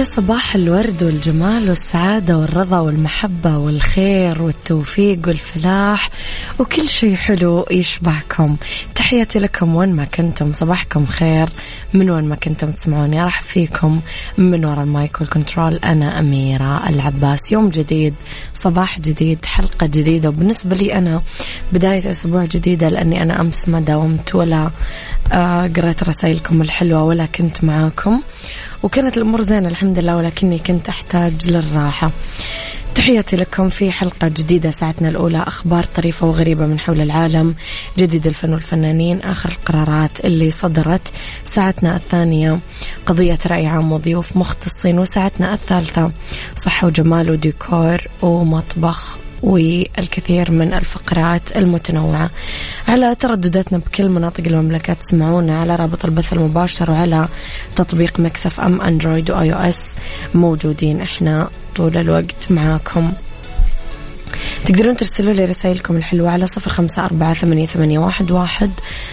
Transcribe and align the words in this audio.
يا 0.00 0.04
صباح 0.04 0.54
الورد 0.54 1.02
والجمال 1.02 1.68
والسعادة 1.68 2.38
والرضا 2.38 2.80
والمحبة 2.80 3.58
والخير 3.58 4.42
والتوفيق 4.42 5.28
والفلاح 5.28 6.10
وكل 6.58 6.88
شيء 6.88 7.14
حلو 7.14 7.66
يشبهكم 7.70 8.56
تحياتي 8.94 9.38
لكم 9.38 9.76
وين 9.76 9.92
ما 9.92 10.04
كنتم 10.04 10.52
صباحكم 10.52 11.06
خير. 11.06 11.48
من 11.94 12.10
وين 12.10 12.24
ما 12.24 12.34
كنتم 12.36 12.70
تسمعوني 12.70 13.24
راح 13.24 13.42
فيكم 13.42 14.00
من 14.38 14.64
وراء 14.64 14.84
ال 14.84 14.93
mic 14.93 15.20
وال 15.20 15.32
control 15.32 15.76
أنا 15.76 16.18
أميرة 16.18 16.88
العباس. 16.88 17.52
يوم 17.52 17.68
جديد 17.68 18.14
صباح 18.62 19.00
جديد 19.00 19.44
حلقة 19.44 19.86
جديدة. 19.86 20.28
وبالنسبة 20.28 20.76
لي 20.76 20.94
أنا 20.98 21.22
بداية 21.72 22.10
أسبوع 22.10 22.44
جديدة 22.44 22.88
لأني 22.88 23.22
أنا 23.22 23.40
أمس 23.40 23.68
ما 23.68 23.80
داومت 23.80 24.34
ولا 24.34 24.70
آه، 25.32 25.70
قرأت 25.76 26.02
رسائلكم 26.02 26.62
الحلوة 26.62 27.04
ولا 27.04 27.26
كنت 27.26 27.64
معاكم. 27.64 28.20
وكانت 28.82 29.16
الأمور 29.16 29.40
زينة 29.40 29.68
الحمد 29.68 29.98
لله 29.98 30.16
ولكني 30.16 30.58
كنت 30.58 30.88
أحتاج 30.88 31.48
للراحة. 31.50 32.10
تحياتي 33.00 33.36
لكم 33.36 33.68
في 33.68 33.92
حلقة 33.92 34.28
جديدة 34.28 34.70
ساعتنا 34.70 35.08
الأولى 35.08 35.38
أخبار 35.38 35.84
طريفة 35.96 36.26
وغريبة 36.26 36.66
من 36.66 36.78
حول 36.78 37.00
العالم 37.00 37.54
جديد 37.98 38.26
الفن 38.26 38.52
والفنانين 38.52 39.20
آخر 39.20 39.48
القرارات 39.48 40.24
اللي 40.24 40.50
صدرت 40.50 41.12
ساعتنا 41.44 41.96
الثانية 41.96 42.58
قضية 43.06 43.38
رأي 43.46 43.66
عام 43.66 43.92
وضيوف 43.92 44.36
مختصين 44.36 44.98
وساعتنا 44.98 45.54
الثالثة 45.54 46.10
صحة 46.56 46.86
وجمال 46.86 47.30
وديكور 47.30 47.98
ومطبخ 48.22 49.18
والكثير 49.42 50.50
من 50.50 50.74
الفقرات 50.74 51.56
المتنوعة. 51.56 52.30
على 52.88 53.14
تردداتنا 53.14 53.78
بكل 53.78 54.08
مناطق 54.08 54.44
المملكة 54.46 54.92
تسمعونا 54.92 55.60
على 55.60 55.76
رابط 55.76 56.04
البث 56.04 56.32
المباشر 56.32 56.90
وعلى 56.90 57.28
تطبيق 57.76 58.20
Mix 58.20 58.60
FM 58.60 58.80
أندرويد 58.80 59.30
و 59.30 59.52
iOS 59.52 59.96
موجودين 60.34 61.00
إحنا 61.00 61.50
طول 61.76 61.96
الوقت 61.96 62.50
معاكم. 62.52 63.12
تقدرون 64.64 64.96
ترسلوا 64.96 65.32
لي 65.32 65.44
رسائلكم 65.44 65.96
الحلوة 65.96 66.30
على 66.30 66.46
صفر 66.46 66.70
خمسة 66.70 67.04
أربعة 67.04 67.34
ثمانية, 67.34 67.66
ثمانية 67.66 67.98
واحد, 67.98 68.30
واحد 68.30 68.70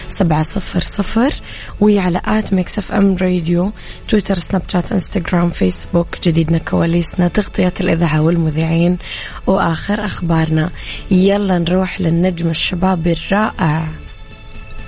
سبعة 0.08 0.42
صفر 0.42 0.80
صفر. 0.80 1.34
وعلى 1.80 2.20
at 2.24 2.54
Mix 2.54 2.78
FM 2.78 3.16
Radio 3.16 3.72
تويتر 4.08 4.34
سناب 4.34 4.62
شات 4.72 4.92
إنستغرام 4.92 5.50
فيسبوك 5.50 6.08
جديدنا 6.22 6.58
كواليسنا 6.58 7.28
تغطية 7.28 7.74
الإذاعة 7.80 8.22
والمذيعين 8.22 8.98
وآخر 9.46 10.04
أخبارنا. 10.04 10.70
يلا 11.10 11.58
نروح 11.58 12.00
للنجم 12.00 12.50
الشبابي 12.50 13.12
الرائع 13.12 13.84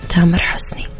تامر 0.09 0.39
حسني. 0.39 1.00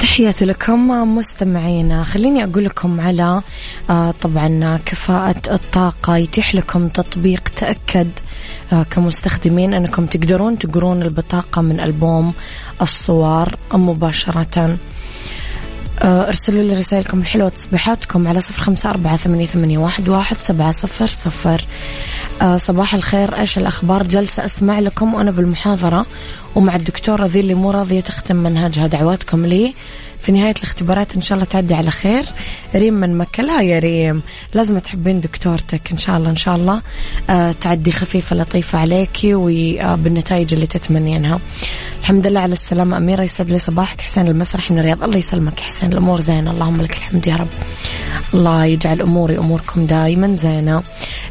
تحياتي 0.00 0.44
لكم 0.44 0.88
مستمعينا. 1.16 2.04
خليني 2.04 2.44
أقول 2.44 2.64
لكم 2.64 3.00
على 3.00 3.42
آه، 3.90 4.14
طبعا 4.22 4.76
كفاءة 4.86 5.54
الطاقة 5.54 6.16
يتيح 6.16 6.54
لكم 6.54 6.88
تطبيق 6.88 7.48
تأكد 7.56 8.08
آه، 8.72 8.82
كمستخدمين 8.82 9.74
أنكم 9.74 10.06
تقدرون 10.06 10.58
تقرون 10.58 11.02
البطاقة 11.02 11.62
من 11.62 11.80
ألبوم 11.80 12.32
الصور 12.82 13.54
مباشرة. 13.72 14.76
ارسلوا 16.02 16.62
لي 16.62 16.74
رسائلكم 16.74 17.20
الحلوة 17.20 17.48
تصبيحاتكم 17.48 18.28
على 18.28 18.40
صفر 18.40 18.62
خمسة 18.62 18.90
أربعة 18.90 19.16
ثمانية, 19.16 19.46
ثمانية 19.46 19.78
واحد, 19.78 20.08
واحد 20.08 20.36
سبعة 20.40 20.72
صفر 20.72 21.06
صفر. 21.06 21.64
صباح 22.56 22.94
الخير 22.94 23.38
إيش 23.38 23.58
الأخبار؟ 23.58 24.02
جلسة 24.02 24.44
أسمع 24.44 24.78
لكم 24.78 25.14
وأنا 25.14 25.30
بالمحاضرة 25.30 26.06
ومع 26.54 26.76
الدكتورة 26.76 27.26
ذي 27.26 27.40
اللي 27.40 27.54
مو 27.54 27.70
راضية 27.70 28.00
تختم 28.00 28.36
منهجها. 28.36 28.86
دعواتكم 28.86 29.46
لي. 29.46 29.74
في 30.22 30.32
نهاية 30.32 30.54
الاختبارات 30.58 31.14
إن 31.14 31.20
شاء 31.20 31.36
الله 31.36 31.46
تعدي 31.50 31.74
على 31.74 31.90
خير. 31.90 32.24
ريم 32.74 32.94
من 32.94 33.18
مكة. 33.18 33.42
لا 33.42 33.62
يا 33.62 33.78
ريم 33.78 34.22
لازم 34.54 34.78
تحبين 34.78 35.20
دكتورتك 35.20 35.80
إن 35.92 35.98
شاء 35.98 36.16
الله 36.16 36.30
إن 36.30 36.36
شاء 36.36 36.56
الله. 36.56 36.82
آه 37.30 37.54
تعدي 37.60 37.92
خفيفة 37.92 38.36
لطيفة 38.36 38.78
عليكي 38.78 39.34
وبالنتائج 39.34 40.54
اللي 40.54 40.66
تتمنينها 40.66 41.38
الحمد 42.00 42.26
لله 42.26 42.40
على 42.40 42.52
السلامة. 42.52 42.96
أميرة 42.96 43.22
يسعد 43.22 43.50
لي 43.50 43.58
صباحك. 43.58 44.00
حسين 44.00 44.28
المسرح 44.28 44.70
من 44.70 44.78
الرياض. 44.78 45.02
الله 45.02 45.16
يسلمك 45.16 45.60
حسين. 45.60 45.92
الأمور 45.92 46.20
زينة. 46.20 46.50
اللهم 46.50 46.82
لك 46.82 46.96
الحمد 46.96 47.26
يا 47.26 47.36
رب. 47.36 47.48
الله 48.34 48.64
يجعل 48.64 49.02
أموري 49.02 49.38
أموركم 49.38 49.86
دائما 49.86 50.34
زينة. 50.34 50.82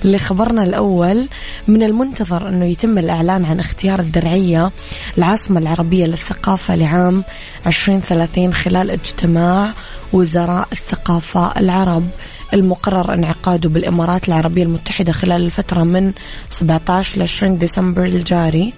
اللي 0.06 0.19
خبرنا 0.19 0.63
الأول 0.63 1.27
من 1.67 1.83
المنتظر 1.83 2.50
أنه 2.50 2.65
يتم 2.65 2.97
الإعلان 2.97 3.45
عن 3.45 3.59
اختيار 3.59 4.00
الدرعية 4.00 4.71
العاصمة 5.17 5.59
العربية 5.59 6.06
للثقافة 6.06 6.75
لعام 6.75 7.23
2030 7.67 8.53
خلال 8.53 8.76
اجتماع 8.81 9.74
وزراء 10.13 10.68
الثقافة 10.71 11.59
العرب 11.59 12.09
المقرر 12.53 13.13
انعقاده 13.13 13.69
بالإمارات 13.69 14.27
العربية 14.27 14.63
المتحدة 14.63 15.12
خلال 15.12 15.41
الفترة 15.41 15.83
من 15.83 16.12
17 16.50 17.19
ل 17.19 17.21
20 17.21 17.57
ديسمبر 17.57 18.06
الجاري 18.06 18.74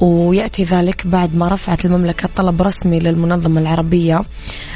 ويأتي 0.00 0.64
ذلك 0.64 1.06
بعد 1.06 1.34
ما 1.34 1.48
رفعت 1.48 1.84
المملكة 1.84 2.28
طلب 2.36 2.62
رسمي 2.62 3.00
للمنظمة 3.00 3.60
العربية 3.60 4.22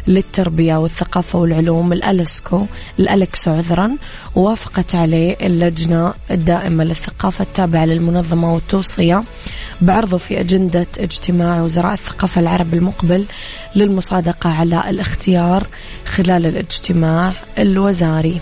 للتربية 0.07 0.77
والثقافة 0.77 1.39
والعلوم 1.39 1.93
الألسكو 1.93 2.67
الألكسو 2.99 3.51
عذرا 3.51 3.97
ووافقت 4.37 4.95
عليه 4.95 5.37
اللجنة 5.43 6.13
الدائمة 6.31 6.85
للثقافة 6.85 7.43
التابعة 7.43 7.85
للمنظمة 7.85 8.55
والتوصية 8.55 9.23
بعرضه 9.81 10.17
في 10.19 10.41
أجندة 10.41 10.87
اجتماع 10.99 11.63
وزراء 11.63 11.93
الثقافة 11.93 12.41
العرب 12.41 12.75
المقبل 12.75 13.25
للمصادقة 13.77 14.51
على 14.51 14.91
الاختيار 14.91 15.67
خلال 16.07 16.47
الاجتماع 16.47 17.33
الوزاري. 17.59 18.41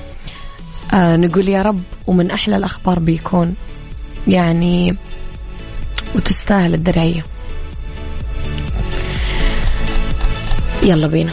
آه 0.95 1.17
نقول 1.17 1.49
يا 1.49 1.63
رب 1.63 1.83
ومن 2.07 2.31
أحلى 2.31 2.57
الأخبار 2.57 2.99
بيكون 2.99 3.57
يعني 4.29 4.97
وتستاهل 6.15 6.75
الدرعية. 6.75 7.25
يلا 10.83 11.07
بينا. 11.07 11.33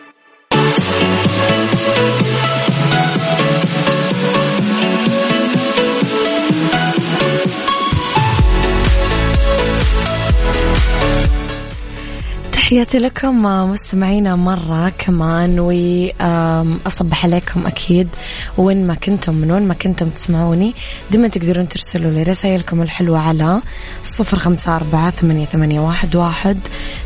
تحياتي 12.71 12.99
لكم 12.99 13.43
مستمعينا 13.71 14.35
مرة 14.35 14.91
كمان 14.97 15.59
وأصبح 15.59 17.25
عليكم 17.25 17.67
أكيد. 17.67 18.09
وين 18.57 18.87
ما 18.87 18.95
كنتم 18.95 19.35
من 19.35 19.51
وين 19.51 19.67
ما 19.67 19.73
كنتم 19.73 20.09
تسمعوني 20.09 20.73
دائما 21.11 21.27
تقدرون 21.27 21.69
ترسلوا 21.69 22.11
لي 22.11 22.23
رسائلكم 22.23 22.81
الحلوة 22.81 23.19
على 23.19 23.59
صفر 24.03 24.39
خمسة 24.39 24.75
أربعة 24.75 25.11
ثمانية, 25.11 25.79
واحد 25.79 26.57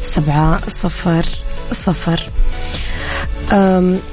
سبعة 0.02 0.60
صفر 0.68 1.26
صفر. 1.72 2.20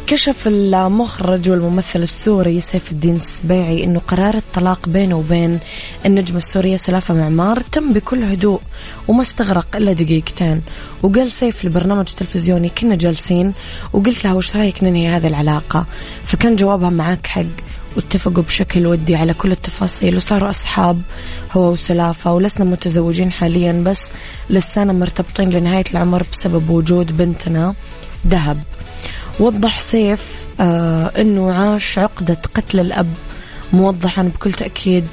كشف 0.07 0.49
المخرج 0.49 1.51
والممثل 1.51 2.03
السوري 2.03 2.61
سيف 2.61 2.93
الدين 2.93 3.17
السبيعي 3.17 3.85
أنه 3.85 4.01
قرار 4.09 4.35
الطلاق 4.35 4.89
بينه 4.89 5.17
وبين 5.17 5.59
النجمة 6.07 6.37
السورية 6.37 6.77
سلافة 6.77 7.15
معمار 7.15 7.61
تم 7.61 7.93
بكل 7.93 8.25
هدوء 8.25 8.61
وما 9.09 9.23
استغرق 9.23 9.77
إلا 9.77 9.93
دقيقتين. 9.93 10.63
وقال 11.03 11.33
سيف 11.33 11.65
لبرنامج 11.65 12.05
تلفزيوني 12.05 12.69
كنا 12.69 12.95
جالسين 12.95 13.53
وقلت 13.93 14.25
لها 14.25 14.35
وش 14.35 14.57
رأيك 14.57 14.85
ننهي 14.85 15.09
هذه 15.09 15.27
العلاقة؟ 15.27 15.87
فكان 16.25 16.57
جوابها 16.57 16.91
معك 16.91 17.27
حق 17.27 17.45
واتفقوا 17.97 18.43
بشكل 18.43 18.87
ودي 18.87 19.17
على 19.17 19.35
كل 19.35 19.53
التفاصيل. 19.53 20.17
وصاروا 20.17 20.51
أصحاب 20.51 21.03
هو 21.53 21.73
وسلافة 21.73 22.33
ولسنا 22.33 22.65
متزوجين 22.65 23.33
حاليا 23.33 23.73
بس 23.73 24.01
لسانا 24.51 24.93
مرتبطين 24.93 25.51
لنهاية 25.51 25.85
العمر 25.93 26.23
بسبب 26.33 26.71
وجود 26.71 27.17
بنتنا 27.17 27.75
ذهب. 28.27 28.59
وضح 29.41 29.81
سيف 29.81 30.45
آه 30.61 31.13
أنه 31.19 31.53
عاش 31.53 31.99
عقدة 31.99 32.39
قتل 32.55 32.81
الأب 32.81 33.09
موضحا 33.73 34.23
بكل 34.23 34.53
تأكيد. 34.53 35.07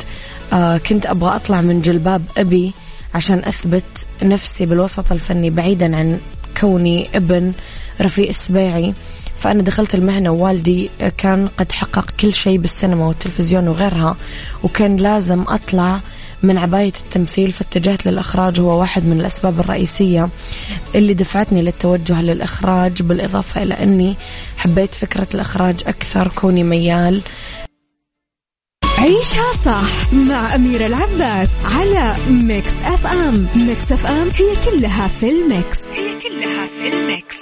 آه 0.53 0.77
كنت 0.77 1.05
أبغى 1.05 1.35
أطلع 1.35 1.61
من 1.61 1.81
جلباب 1.81 2.23
أبي 2.37 2.71
عشان 3.15 3.39
أثبت 3.45 4.05
نفسي 4.23 4.65
بالوسط 4.65 5.11
الفني 5.11 5.49
بعيدا 5.49 5.95
عن 5.97 6.19
كوني 6.61 7.09
ابن 7.15 7.53
رفيق 8.01 8.27
السبيعي 8.29 8.93
فأنا 9.39 9.63
دخلت 9.63 9.95
المهنة 9.95 10.29
ووالدي 10.29 10.89
كان 11.17 11.47
قد 11.57 11.71
حقق 11.71 12.11
كل 12.19 12.33
شيء 12.33 12.57
بالسينما 12.57 13.05
والتلفزيون 13.05 13.67
وغيرها 13.67 14.15
وكان 14.63 14.95
لازم 14.95 15.43
أطلع 15.47 15.99
من 16.43 16.57
عباية 16.57 16.93
التمثيل 17.05 17.51
فاتجهت 17.51 18.05
للإخراج 18.05 18.59
هو 18.59 18.79
واحد 18.79 19.05
من 19.05 19.19
الأسباب 19.21 19.59
الرئيسية 19.59 20.29
اللي 20.95 21.13
دفعتني 21.13 21.61
للتوجه 21.61 22.21
للإخراج 22.21 23.01
بالإضافة 23.01 23.63
إلى 23.63 23.73
أني 23.73 24.15
حبيت 24.57 24.95
فكرة 24.95 25.27
الإخراج 25.33 25.75
أكثر 25.87 26.27
كوني 26.27 26.63
ميال. 26.63 27.21
عيشها 28.97 29.55
صح 29.65 30.13
مع 30.13 30.55
أميرة 30.55 30.85
العباس 30.85 31.49
على 31.65 32.15
Mix 32.29 32.71
FM. 32.85 33.47
Mix 33.55 33.91
FM 33.91 34.29
هي 34.29 34.55
كلها 34.65 35.07
في 35.07 35.29
ال 35.29 35.39
mix. 35.39 35.77
هي 35.95 36.19
كلها 36.19 36.67
في 36.67 36.87
ال 36.93 37.02
mix. 37.02 37.37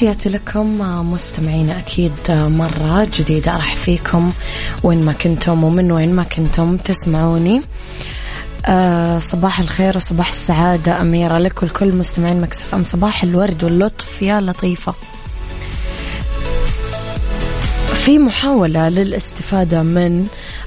تحياتي 0.00 0.28
لكم 0.28 0.78
مستمعين 1.12 1.70
أكيد 1.70 2.12
مرة 2.30 3.08
جديدة 3.18 3.56
أرحب 3.56 3.76
فيكم 3.76 4.32
وين 4.82 5.04
ما 5.04 5.12
كنتم 5.12 5.64
ومن 5.64 5.92
وين 5.92 6.12
ما 6.12 6.22
كنتم 6.22 6.76
تسمعوني. 6.76 7.62
آه 8.66 9.18
صباح 9.18 9.60
الخير 9.60 9.96
وصباح 9.96 10.28
السعادة 10.28 11.00
أميرة 11.00 11.38
لك 11.38 11.62
ولكل 11.62 11.94
مستمعين 11.94 12.40
مكسف 12.40 12.74
أم 12.74 12.84
صباح 12.84 13.22
الورد 13.22 13.64
واللطف 13.64 14.22
يا 14.22 14.40
لطيفة. 14.40 14.94
في 17.94 18.18
محاولة 18.18 18.88
للاستفادة 18.88 19.82
من 19.82 20.26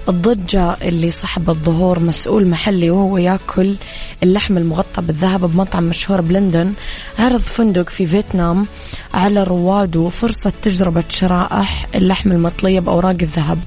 الضجة 0.09 0.77
اللي 0.81 1.11
صاحب 1.11 1.49
الظهور 1.49 1.99
مسؤول 1.99 2.47
محلي 2.47 2.89
وهو 2.89 3.17
ياكل 3.17 3.75
اللحم 4.23 4.57
المغطى 4.57 5.01
بالذهب 5.01 5.51
بمطعم 5.51 5.83
مشهور 5.83 6.21
بلندن 6.21 6.73
عرض 7.19 7.41
فندق 7.41 7.89
في 7.89 8.05
فيتنام. 8.07 8.65
على 9.13 9.43
رواده 9.43 10.09
فرصة 10.09 10.53
تجربة 10.61 11.03
شرائح 11.09 11.87
اللحم 11.95 12.31
المطلية 12.31 12.79
بأوراق 12.79 13.15
الذهب. 13.21 13.59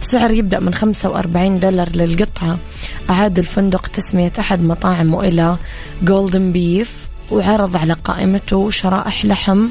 سعر 0.00 0.30
يبدأ 0.30 0.60
من 0.60 0.74
45 0.74 1.60
دولار 1.60 1.88
للقطعة. 1.96 2.58
أعاد 3.10 3.38
الفندق 3.38 3.86
تسمية 3.86 4.32
أحد 4.38 4.62
مطاعمه 4.62 5.20
إلى 5.20 5.56
جولدن 6.02 6.52
بيف 6.52 6.90
وعرض 7.30 7.76
على 7.76 7.92
قائمته 7.92 8.70
شرائح 8.70 9.24
لحم 9.24 9.68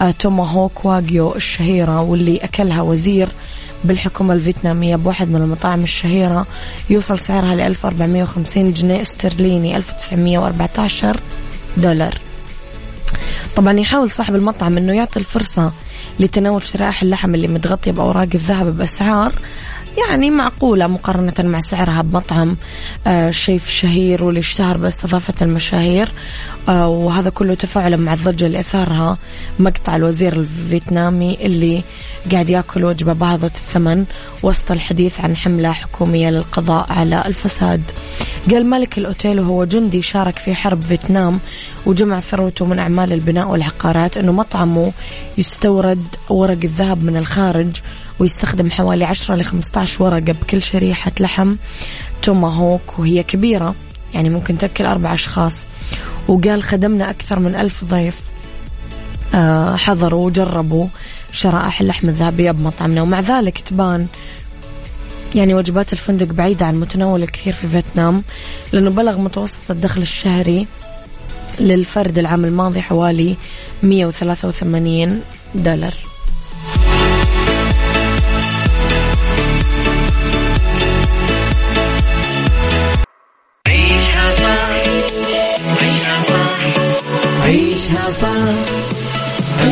آه، 0.00 0.10
توماهوك 0.10 0.84
واجيو 0.84 1.34
الشهيرة 1.34 2.00
واللي 2.00 2.36
أكلها 2.36 2.82
وزير. 2.82 3.28
بالحكومة 3.84 4.34
الفيتنامية 4.34 4.96
بواحد 4.96 5.28
من 5.28 5.42
المطاعم 5.42 5.82
الشهيرة. 5.82 6.46
يوصل 6.90 7.18
سعرها 7.18 7.54
ل 7.54 7.60
1450 7.60 8.72
جنيه 8.72 9.00
استرليني 9.00 9.76
1914 9.76 11.20
دولار. 11.76 12.18
طبعا 13.56 13.72
يحاول 13.72 14.10
صاحب 14.10 14.34
المطعم 14.34 14.78
إنه 14.78 14.92
يعطي 14.92 15.18
الفرصة 15.18 15.72
لتناول 16.20 16.64
شرائح 16.64 17.02
اللحم 17.02 17.34
اللي 17.34 17.48
متغطية 17.48 17.90
بأوراق 17.90 18.28
الذهب 18.34 18.76
بأسعار 18.78 19.32
يعني 19.96 20.30
معقولة 20.30 20.86
مقارنة 20.86 21.34
مع 21.38 21.60
سعرها 21.60 22.02
بمطعم 22.02 22.56
آه، 23.06 23.30
شيف 23.30 23.70
شهير 23.70 24.24
واللي 24.24 24.40
اشتهر 24.40 24.76
باستضافة 24.76 25.34
المشاهير 25.42 26.08
آه، 26.68 26.88
وهذا 26.88 27.30
كله 27.30 27.54
تفاعلا 27.54 27.96
مع 27.96 28.14
الضجة 28.14 28.46
اللي 28.46 28.60
أثارها 28.60 29.18
مقطع 29.58 29.96
الوزير 29.96 30.32
الفيتنامي 30.32 31.38
اللي 31.40 31.82
قاعد 32.32 32.50
يأكل 32.50 32.84
وجبة 32.84 33.12
باهظة 33.12 33.46
الثمن 33.46 34.04
وسط 34.42 34.70
الحديث 34.70 35.20
عن 35.20 35.36
حملة 35.36 35.72
حكومية 35.72 36.30
للقضاء 36.30 36.92
على 36.92 37.22
الفساد. 37.26 37.82
قال 38.50 38.66
مالك 38.66 38.98
الأوتيل 38.98 39.40
وهو 39.40 39.64
جندي 39.64 40.02
شارك 40.02 40.38
في 40.38 40.54
حرب 40.54 40.80
فيتنام 40.80 41.38
وجمع 41.86 42.20
ثروته 42.20 42.64
من 42.64 42.78
أعمال 42.78 43.12
البناء 43.12 43.48
والعقارات 43.48 44.16
أنه 44.16 44.32
مطعمه 44.32 44.92
يستورد 45.38 46.04
ورق 46.30 46.58
الذهب 46.64 47.04
من 47.04 47.16
الخارج 47.16 47.80
ويستخدم 48.18 48.70
حوالي 48.70 49.04
10 49.04 49.34
ل 49.34 49.44
15 49.44 50.04
ورقة 50.04 50.32
بكل 50.32 50.62
شريحة 50.62 51.12
لحم 51.20 51.54
توماهوك 52.22 52.98
وهي 52.98 53.22
كبيرة 53.22 53.74
يعني 54.14 54.30
ممكن 54.30 54.58
تأكل 54.58 54.86
أربع 54.86 55.14
أشخاص. 55.14 55.58
وقال 56.28 56.62
خدمنا 56.62 57.10
أكثر 57.10 57.38
من 57.38 57.54
ألف 57.54 57.84
ضيف 57.84 58.16
آه، 59.34 59.76
حضروا 59.76 60.26
وجربوا 60.26 60.86
شرائح 61.32 61.80
اللحم 61.80 62.08
الذهبية 62.08 62.50
بمطعمنا 62.50 63.02
ومع 63.02 63.20
ذلك 63.20 63.58
تبان 63.58 64.06
يعني 65.34 65.54
وجبات 65.54 65.92
الفندق 65.92 66.26
بعيدة 66.26 66.66
عن 66.66 66.80
متناول 66.80 67.22
الكثير 67.22 67.52
في 67.52 67.68
فيتنام 67.68 68.22
لأنه 68.72 68.90
بلغ 68.90 69.18
متوسط 69.18 69.70
الدخل 69.70 70.02
الشهري 70.02 70.66
للفرد 71.60 72.18
العام 72.18 72.44
الماضي 72.44 72.82
حوالي 72.82 73.36
183 73.82 75.20
دولار. 75.54 76.05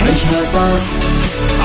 عيشها 0.00 0.44
صح 0.44 0.82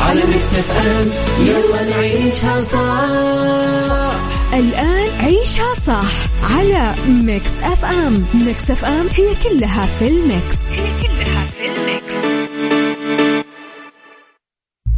على 0.08 0.26
Mix 0.26 0.54
FM. 0.54 1.08
يلا 1.48 1.84
نعيشها 1.90 2.62
صح 2.62 4.18
الآن 4.54 5.08
عيشها 5.20 5.74
صح 5.88 6.12
على 6.56 6.96
Mix 7.08 7.52
FM. 7.64 8.26
Mix 8.34 8.72
FM 8.72 9.08
هي 9.08 9.28
كلها 9.44 9.86
في 10.00 10.08
ال 10.08 10.20
mix. 10.20 10.68
هي 10.72 10.88
كلها 11.02 11.46
في 11.58 11.66
ال 11.68 11.82
mix. 11.82 12.38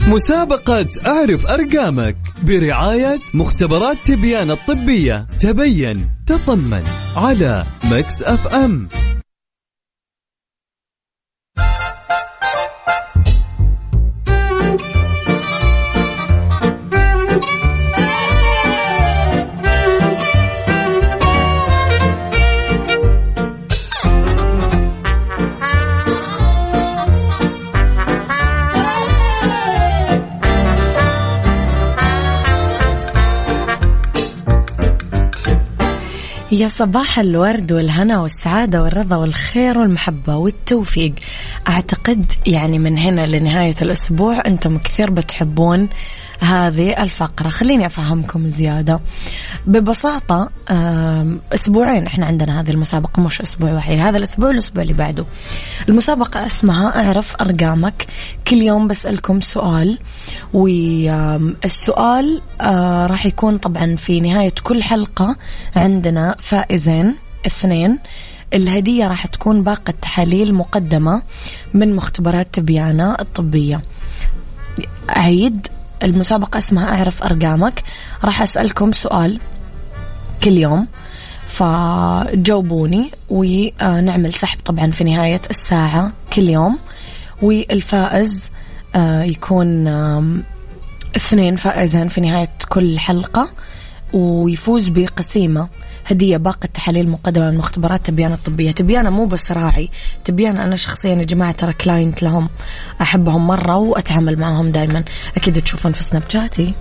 مسابقة 0.07 0.87
أعرف 1.07 1.47
أرقامك 1.47 2.17
برعاية 2.43 3.19
مختبرات 3.33 3.97
تبيان 4.05 4.51
الطبية. 4.51 5.27
تبين 5.39 6.09
تطمن 6.27 6.83
على 7.15 7.65
Mix 7.91 8.23
FM. 8.23 8.87
يا 36.59 36.67
صباح 36.67 37.19
الورد 37.19 37.71
والهنا 37.71 38.19
والسعادة 38.19 38.83
والرضا 38.83 39.15
والخير 39.15 39.79
والمحبة 39.79 40.35
والتوفيق. 40.35 41.13
أعتقد 41.67 42.25
يعني 42.47 42.79
من 42.79 42.97
هنا 42.97 43.25
لنهاية 43.25 43.75
الأسبوع 43.81 44.41
أنتم 44.45 44.77
كثير 44.77 45.11
بتحبون 45.11 45.89
هذه 46.39 47.03
الفقرة. 47.03 47.49
خليني 47.49 47.85
أفهمكم 47.85 48.47
زيادة. 48.47 48.99
ببساطة 49.67 50.49
أسبوعين 51.53 52.05
إحنا 52.05 52.25
عندنا 52.25 52.61
هذه 52.61 52.71
المسابقة 52.71 53.21
مش 53.21 53.41
أسبوع 53.41 53.71
واحد 53.73 53.99
هذا 53.99 54.17
الأسبوع 54.17 54.47
والأسبوع 54.47 54.83
اللي 54.83 54.93
بعده. 54.93 55.25
المسابقة 55.89 56.45
اسمها 56.45 57.03
أعرف 57.05 57.35
أرقامك. 57.41 58.07
كل 58.47 58.57
يوم 58.57 58.87
بسألكم 58.87 59.41
سؤال 59.41 59.97
والسؤال 60.53 62.41
آه، 62.61 63.07
راح 63.07 63.25
يكون 63.25 63.57
طبعا 63.57 63.95
في 63.95 64.19
نهاية 64.21 64.53
كل 64.63 64.83
حلقة 64.83 65.35
عندنا 65.75 66.35
فائزين 66.39 67.15
اثنين. 67.45 67.99
الهدية 68.53 69.07
راح 69.07 69.27
تكون 69.27 69.63
باقة 69.63 69.93
تحاليل 70.01 70.53
مقدمة 70.53 71.21
من 71.73 71.95
مختبرات 71.95 72.47
تبيانة 72.53 73.15
الطبية. 73.19 73.81
أعيد 75.17 75.67
المسابقة 76.03 76.57
اسمها 76.57 76.95
أعرف 76.95 77.23
أرقامك. 77.23 77.83
راح 78.23 78.41
أسألكم 78.41 78.91
سؤال 78.91 79.39
كل 80.43 80.57
يوم. 80.57 80.87
فجاوبوني 81.47 83.11
ونعمل 83.29 84.33
سحب 84.33 84.59
طبعا 84.65 84.91
في 84.91 85.03
نهاية 85.03 85.41
الساعة 85.49 86.11
كل 86.33 86.49
يوم. 86.49 86.79
والفائز 87.41 88.49
آه، 88.95 89.23
يكون 89.23 89.87
اثنين 91.15 91.55
فائزين 91.55 92.07
في 92.07 92.21
نهاية 92.21 92.49
كل 92.69 92.99
حلقة. 92.99 93.49
ويفوز 94.13 94.87
بقسيمة. 94.87 95.67
هدية 96.11 96.37
باقة 96.37 96.69
تحاليل 96.73 97.09
مقدمة 97.09 97.51
من 97.51 97.57
مختبرات 97.57 98.05
تبيان 98.05 98.33
الطبية. 98.33 98.71
تبيانة 98.71 99.09
مو 99.09 99.25
بس 99.25 99.51
راعي 99.51 99.89
تبيانة 100.25 100.63
أنا 100.63 100.75
شخصيا 100.75 101.15
يا 101.15 101.23
جماعة 101.23 101.51
ترى 101.51 101.73
كلاينت 101.73 102.23
لهم 102.23 102.49
أحبهم 103.01 103.47
مرة 103.47 103.77
وأتعامل 103.77 104.39
معهم 104.39 104.71
دايما. 104.71 105.03
أكيد 105.37 105.61
تشوفون 105.61 105.91
في 105.91 106.03
سناب 106.03 106.23
شاتي 106.29 106.73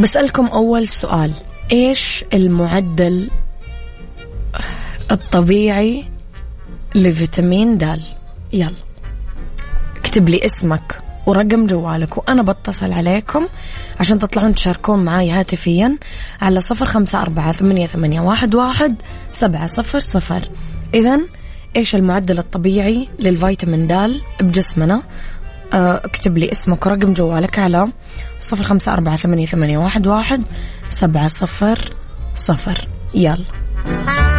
بسألكم 0.00 0.46
أول 0.46 0.88
سؤال 0.88 1.32
إيش 1.72 2.24
المعدل 2.34 3.30
الطبيعي 5.12 6.04
لفيتامين 6.94 7.78
د؟ 7.78 8.00
يلا. 8.52 8.87
اكتب 9.98 10.28
لي 10.28 10.40
اسمك 10.44 11.02
ورقم 11.26 11.66
جوالك 11.66 12.18
وأنا 12.18 12.42
بتصل 12.42 12.92
عليكم 12.92 13.46
عشان 14.00 14.18
تطلعون 14.18 14.54
تشاركون 14.54 15.04
معاي 15.04 15.30
هاتفيا 15.30 15.96
على 16.40 16.60
صفر 16.60 16.86
خمسة 16.86 17.22
أربعة 17.22 17.52
ثمانية, 17.52 17.86
ثمانية 17.86 18.20
واحد, 18.20 18.54
واحد 18.54 18.94
سبعة 19.32 19.66
صفر 19.66 20.00
صفر. 20.00 20.48
إذا 20.94 21.20
إيش 21.76 21.94
المعدل 21.94 22.38
الطبيعي 22.38 23.08
للفيتامين 23.18 23.86
د 23.86 24.12
بجسمنا؟ 24.40 25.02
آه، 25.74 26.00
اكتب 26.04 26.38
لي 26.38 26.52
اسمك 26.52 26.86
ورقم 26.86 27.12
جوالك 27.12 27.58
على 27.58 27.88
صفر 28.38 28.64
خمسة 28.64 28.92
أربعة 28.92 29.16
ثمانية, 29.16 29.46
ثمانية 29.46 29.78
واحد, 29.78 30.06
واحد 30.06 30.42
سبعة 30.88 31.28
صفر 31.28 31.92
صفر. 32.34 32.88
يلا. 33.14 34.37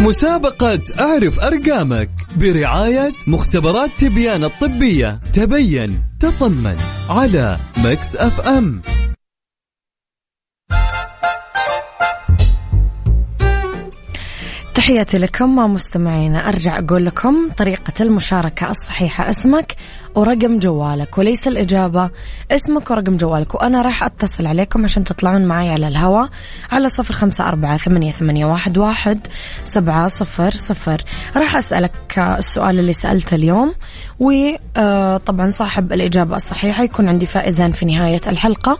مسابقة 0.00 0.80
أعرف 1.00 1.40
أرقامك 1.40 2.10
برعاية 2.36 3.12
مختبرات 3.26 3.90
تبيان 3.98 4.44
الطبية. 4.44 5.20
تبين 5.32 6.02
تطمن 6.20 6.76
على 7.10 7.56
مكس 7.76 8.16
أف 8.16 8.40
أم. 8.48 8.80
تحياتي 14.88 15.18
لكم 15.18 15.56
مستمعينا 15.56 16.48
أرجع 16.48 16.78
أقول 16.78 17.06
لكم 17.06 17.50
طريقة 17.56 17.92
المشاركة 18.00 18.70
الصحيحة. 18.70 19.30
اسمك 19.30 19.76
ورقم 20.14 20.58
جوالك 20.58 21.18
وليس 21.18 21.48
الإجابة. 21.48 22.10
اسمك 22.50 22.90
ورقم 22.90 23.16
جوالك. 23.16 23.54
وأنا 23.54 23.82
راح 23.82 24.04
أتصل 24.04 24.46
عليكم 24.46 24.84
عشان 24.84 25.04
تطلعون 25.04 25.44
معي 25.44 25.70
على 25.70 25.88
الهواء 25.88 26.28
على 26.72 26.88
صفر 26.88 27.14
خمسة 27.14 27.48
أربعة 27.48 27.76
ثمانية, 27.76 28.12
ثمانية 28.12 28.46
واحد, 28.46 28.78
واحد 28.78 29.26
سبعة 29.64 30.08
صفر 30.08 30.50
صفر. 30.50 31.04
راح 31.36 31.56
أسألك 31.56 32.18
السؤال 32.18 32.78
اللي 32.78 32.92
سألته 32.92 33.34
اليوم. 33.34 33.74
وطبعا 34.20 35.50
صاحب 35.50 35.92
الإجابة 35.92 36.36
الصحيحة. 36.36 36.82
يكون 36.82 37.08
عندي 37.08 37.26
فائزان 37.26 37.72
في 37.72 37.84
نهاية 37.84 38.20
الحلقة. 38.26 38.78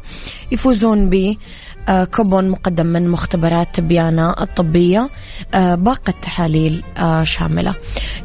يفوزون 0.52 1.10
ب 1.10 1.14
آه، 1.14 1.36
كوبون 1.88 2.48
مقدم 2.48 2.86
من 2.86 3.08
مختبرات 3.08 3.68
تبيانة 3.74 4.30
الطبية 4.30 5.08
آه، 5.54 5.74
باقة 5.74 6.14
تحاليل 6.22 6.84
آه، 6.98 7.24
شاملة. 7.24 7.74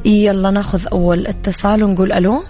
يلا 0.06 0.50
ناخذ 0.50 0.88
أول 0.92 1.28
اتصال 1.28 1.84
ونقول 1.84 2.12
ألو. 2.12 2.44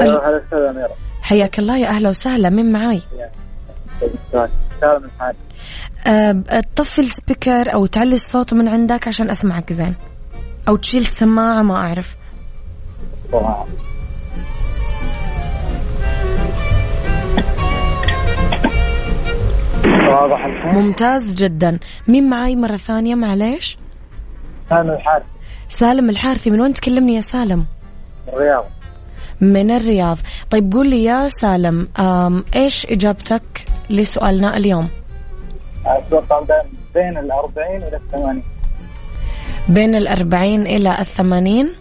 ألو 0.00 0.18
هلا 0.18 0.42
وسهلا 0.46 0.88
حياك 1.22 1.58
الله 1.58 1.76
يا 1.78 1.88
أهلا 1.88 2.08
وسهلا 2.08 2.50
مين 2.50 2.72
معاي؟ 2.72 3.00
سالم 4.80 5.10
تطفي 6.76 6.98
السبيكر 6.98 7.74
أو 7.74 7.86
تعلي 7.86 8.14
الصوت 8.14 8.54
من 8.54 8.68
عندك 8.68 9.08
عشان 9.08 9.30
أسمعك 9.30 9.72
زين. 9.72 9.94
أو 10.68 10.76
تشيل 10.76 11.02
السماعة 11.02 11.62
ما 11.62 11.74
أعرف. 11.76 12.16
واضح 20.08 20.46
ممتاز 20.46 21.34
جدا. 21.34 21.78
مين 22.08 22.30
معاي 22.30 22.56
مرة 22.56 22.76
ثانية؟ 22.76 23.14
معليش. 23.14 23.78
سالم 24.70 24.90
الحارثي. 24.90 25.26
سالم 25.68 26.10
الحارثي 26.10 26.50
من 26.50 26.60
وين 26.60 26.74
تكلمني 26.74 27.14
يا 27.14 27.20
سالم؟ 27.20 27.64
الرياض. 28.28 28.64
من 29.40 29.70
الرياض. 29.70 30.18
طيب 30.50 30.72
قول 30.72 30.88
لي 30.88 31.04
يا 31.04 31.28
سالم 31.28 31.88
إيش 32.54 32.86
إجابتك 32.86 33.64
لسؤالنا 33.90 34.56
اليوم؟ 34.56 34.88
أتوقع 35.86 36.40
بين 36.94 37.18
الأربعين 37.18 37.82
إلى 37.82 37.96
الثمانين. 37.96 38.42
بين 39.68 39.94
الأربعين 39.94 40.66
إلى 40.66 41.00
الثمانين؟ 41.00 41.72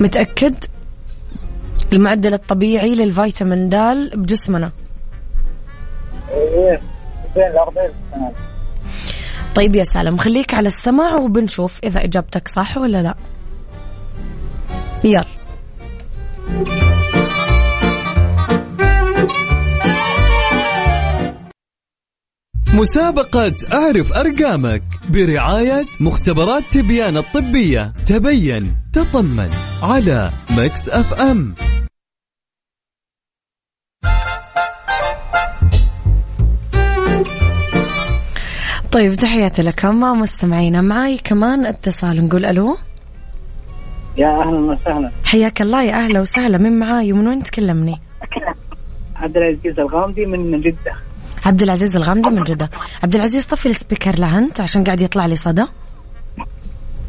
متأكد؟ 0.00 0.64
المعدل 1.92 2.34
الطبيعي 2.34 2.94
للفيتامين 2.94 3.68
د 3.68 3.74
بجسمنا. 4.14 4.70
إيه 6.32 6.80
بين 7.34 7.44
والثمانين 7.44 8.32
طيب 9.54 9.76
يا 9.76 9.84
سالم 9.84 10.16
خليك 10.16 10.54
على 10.54 10.68
السمع 10.68 11.14
وبنشوف 11.16 11.80
إذا 11.84 12.04
إجابتك 12.04 12.48
صح 12.48 12.78
ولا 12.78 13.02
لا. 13.02 13.14
يلا. 15.04 15.24
مسابقة 22.74 23.54
أعرف 23.72 24.12
أرقامك 24.12 24.82
برعاية 25.10 25.86
مختبرات 26.00 26.62
تبيان 26.72 27.16
الطبية. 27.16 27.92
تبين 28.06 28.76
تطمن 28.92 29.50
على 29.82 30.30
Mix 30.56 30.88
FM 30.88 31.54
طيب 38.92 39.14
تحياتي 39.14 39.62
لكم 39.62 40.00
مستمعينا 40.00 40.80
معي 40.80 41.18
كمان 41.18 41.66
اتصال. 41.66 42.26
نقول 42.26 42.44
ألو. 42.44 42.76
يا 44.16 44.28
أهلا 44.28 44.58
وسهلا. 44.58 45.10
حياك 45.24 45.62
الله 45.62 45.82
يا 45.82 46.04
أهلا 46.04 46.20
وسهلا. 46.20 46.58
من 46.58 46.78
معاي 46.78 47.12
ومن 47.12 47.28
وين 47.28 47.42
تكلمني؟ 47.42 48.00
عبد 49.16 49.36
العزيز 49.36 49.78
الغامدي 49.78 50.26
من 50.26 50.60
جدة. 50.60 50.94
عبد 51.44 51.62
العزيز 51.62 51.96
الغامدي 51.96 52.30
من 52.30 52.44
جدة. 52.44 52.70
عبد 53.02 53.14
العزيز 53.14 53.46
طفي 53.46 53.66
ال 53.66 53.73
speaker 53.73 54.18
لا 54.18 54.28
هنت 54.28 54.60
عشان 54.60 54.84
قاعد 54.84 55.00
يطلع 55.00 55.26
لي 55.26 55.36
صدى. 55.36 55.64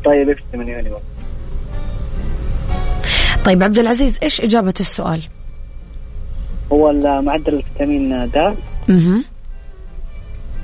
طيب 0.05 0.29
X 0.29 0.41
80 0.51 0.91
طيب 3.45 3.63
عبد 3.63 3.77
العزيز 3.77 4.19
إيش 4.23 4.41
إجابة 4.41 4.73
السؤال؟ 4.79 5.23
هو 6.71 6.93
معدل 7.21 7.53
الفيتامين 7.53 8.25
د. 8.25 8.37
أها 8.89 9.32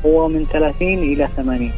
هو 0.06 0.28
من 0.28 0.46
30 0.46 0.88
إلى 0.88 1.28
80 1.38 1.72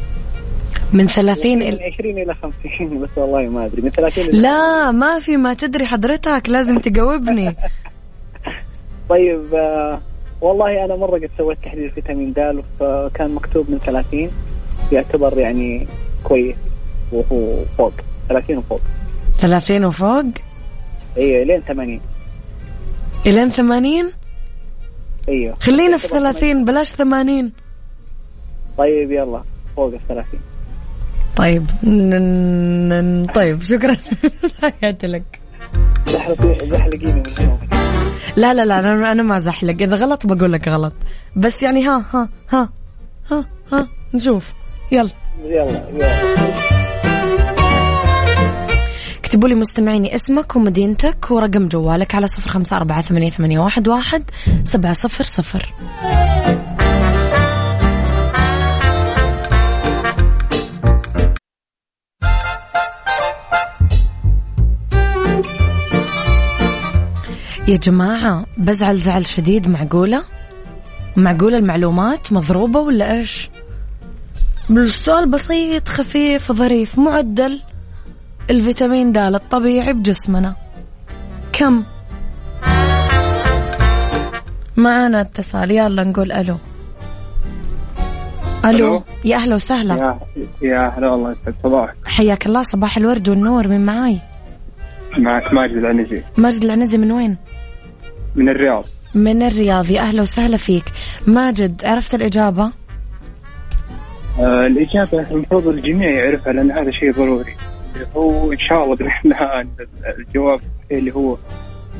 من 0.92 1.06
30 1.06 1.58
من 1.58 1.62
ال... 1.62 1.82
20 1.82 2.18
إلى 2.18 2.34
50 2.34 2.98
بس 3.02 3.18
والله 3.18 3.42
ما 3.42 3.66
أدري. 3.66 3.82
من 3.82 3.90
30 3.90 4.24
إلى 4.24 4.40
لا 4.40 4.90
ما 4.90 5.18
في 5.18 5.36
ما 5.36 5.54
تدري 5.54 5.86
حضرتك 5.86 6.42
لازم 6.48 6.78
تجاوبني. 6.78 7.56
طيب 9.10 9.54
آه، 9.54 9.98
والله 10.40 10.84
أنا 10.84 10.96
مرة 10.96 11.18
قد 11.18 11.30
سويت 11.38 11.58
تحليل 11.62 11.90
فيتامين 11.90 12.32
د 12.32 12.62
فكان 12.80 13.34
مكتوب 13.34 13.70
من 13.70 13.78
30 13.78 14.30
يعتبر 14.92 15.38
يعني 15.38 15.86
كويس. 16.24 16.56
وهو 17.12 17.64
فوق 17.78 17.92
30 18.28 18.56
وفوق. 18.56 18.80
30 19.38 19.84
وفوق؟ 19.84 20.24
أيوه 21.16 21.44
لين 21.44 21.60
80 21.60 22.00
إلين 23.26 23.48
80 23.48 24.12
أيوه 25.28 25.54
خلينا 25.60 25.96
في 25.96 26.06
يعتبر 26.06 26.32
30 26.32 26.64
بلاش 26.64 26.92
80 26.92 27.52
طيب 28.78 29.10
يلا 29.12 29.42
فوق 29.76 29.92
ال 29.94 30.00
30 30.08 30.40
طيب. 31.36 31.66
طيب 33.34 33.62
شكرا. 33.62 33.96
تحياتي 34.62 35.06
لك. 35.06 35.22
زحلقي- 36.08 36.66
زحلقيني 36.70 37.12
من 37.12 37.22
هنا. 37.38 37.58
لا 38.36 38.54
لا 38.54 38.64
لا 38.64 38.78
أنا 38.78 39.12
أنا 39.12 39.22
ما 39.22 39.38
زحلق. 39.38 39.82
إذا 39.82 39.96
غلط 39.96 40.26
بقول 40.26 40.52
لك 40.52 40.68
غلط. 40.68 40.92
بس 41.36 41.62
يعني 41.62 41.86
ها 41.86 42.04
ها 42.14 42.28
ها 42.52 42.68
ها 43.30 43.46
ها 43.72 43.88
نشوف. 44.14 44.52
يلا. 44.92 45.10
يلا 45.44 45.88
يلا. 45.94 46.22
اكتبوا 49.18 49.48
لي 49.48 49.54
مستمعيني 49.54 50.14
اسمك 50.14 50.56
ومدينتك 50.56 51.30
ورقم 51.30 51.68
جوالك 51.68 52.14
على 52.14 52.26
صفر 52.26 52.50
خمسة 52.50 52.76
أربعة 52.76 53.02
ثمانية, 53.02 53.30
ثمانية 53.30 53.58
واحد, 53.58 53.88
واحد 53.88 54.22
سبعة 54.64 54.92
صفر 54.92 55.24
صفر. 55.24 55.72
يا 67.68 67.76
جماعة 67.76 68.46
بزعل 68.58 68.96
زعل 68.96 69.26
شديد 69.26 69.68
معقولة؟ 69.68 70.22
معقولة 71.16 71.58
المعلومات 71.58 72.32
مضروبة 72.32 72.80
ولا 72.80 73.12
إيش؟ 73.12 73.50
السؤال 74.70 75.30
بسيط 75.30 75.88
خفيف 75.88 76.52
ظريف 76.52 76.98
معدل. 76.98 77.60
الفيتامين 78.50 79.12
د 79.12 79.18
الطبيعي 79.18 79.92
بجسمنا. 79.92 80.54
كم؟ 81.52 81.82
معانا 84.76 85.20
اتصال. 85.20 85.70
يلا 85.70 86.04
نقول 86.04 86.32
ألو. 86.32 86.56
ألو. 88.64 88.88
ألو. 88.88 89.02
يا 89.24 89.36
أهلا 89.36 89.54
وسهلا. 89.54 89.94
يا 89.94 90.18
يا 90.62 90.92
هلا 90.98 91.10
والله 91.10 91.30
يسعد 91.30 91.54
صباحك. 91.62 91.94
حياك 92.04 92.46
الله 92.46 92.62
صباح 92.62 92.96
الورد 92.96 93.28
والنور. 93.28 93.68
من 93.68 93.86
معاي؟ 93.86 94.18
معك 95.18 95.54
ماجد 95.54 95.76
العنزي. 95.76 96.22
ماجد 96.36 96.64
العنزي 96.64 96.98
من 96.98 97.12
وين؟ 97.12 97.36
من 98.34 98.48
الرياض. 98.48 98.86
من 99.14 99.42
الرياض. 99.42 99.90
يا 99.90 100.00
أهلا 100.00 100.22
وسهلا 100.22 100.56
فيك. 100.56 100.84
ماجد 101.26 101.84
عرفت 101.84 102.14
الإجابة؟ 102.14 102.72
آه 104.40 104.66
الإجابة 104.66 105.30
المفروض 105.30 105.66
الجميع 105.68 106.10
يعرفها 106.10 106.52
لأن 106.52 106.70
هذا 106.70 106.90
شيء 106.90 107.12
ضروري. 107.12 107.54
هو 108.16 108.52
إن 108.52 108.58
شاء 108.58 108.84
الله 108.84 108.96
بإذن 108.96 109.10
الله 109.24 109.64
الجواب 110.18 110.60
اللي 110.92 111.14
هو 111.14 111.36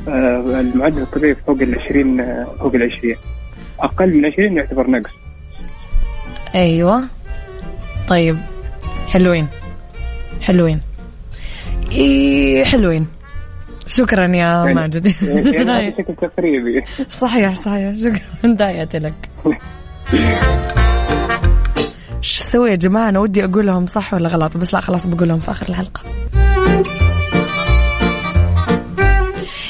آه 0.07 0.59
المعدل 0.59 1.01
الطبيعي 1.01 1.35
فوق 1.35 1.61
العشرين 1.61 2.21
آه 2.21 2.55
فوق 2.59 2.75
العشرين. 2.75 3.15
أقل 3.79 4.17
من 4.17 4.25
عشرين 4.25 4.57
يعتبر 4.57 4.89
نقص. 4.89 5.11
أيوه. 6.55 7.03
طيب 8.09 8.37
حلوين. 9.07 9.47
حلوين. 10.41 10.79
إيه 11.91 12.65
حلوين. 12.65 13.07
شكرا 13.87 14.23
يا 14.23 14.35
يعني- 14.35 14.73
ماجد. 14.73 15.13
يعني 15.53 15.91
بشكل 15.97 16.15
تقريبي 16.21 16.83
صحيح 17.09 17.55
صحيح. 17.55 17.95
شكرا. 17.97 18.55
تحياتي 18.55 18.99
لك. 18.99 19.13
شو 22.21 22.43
أسوي 22.43 22.69
يا 22.69 22.75
جماعة؟ 22.75 23.09
أنا 23.09 23.19
ودي 23.19 23.45
أقول 23.45 23.67
لهم 23.67 23.85
صح 23.87 24.13
ولا 24.13 24.29
غلط؟ 24.29 24.57
بس 24.57 24.73
لا 24.73 24.79
خلاص 24.79 25.05
بقول 25.07 25.29
لهم 25.29 25.39
في 25.39 25.51
آخر 25.51 25.69
الحلقة. 25.69 26.01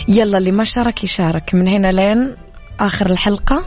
يلا 0.08 0.38
اللي 0.38 0.52
ما 0.52 0.64
شارك 0.64 1.04
يشارك. 1.04 1.56
من 1.56 1.68
هنا 1.68 1.92
لين 1.92 2.36
آخر 2.80 3.06
الحلقة. 3.10 3.64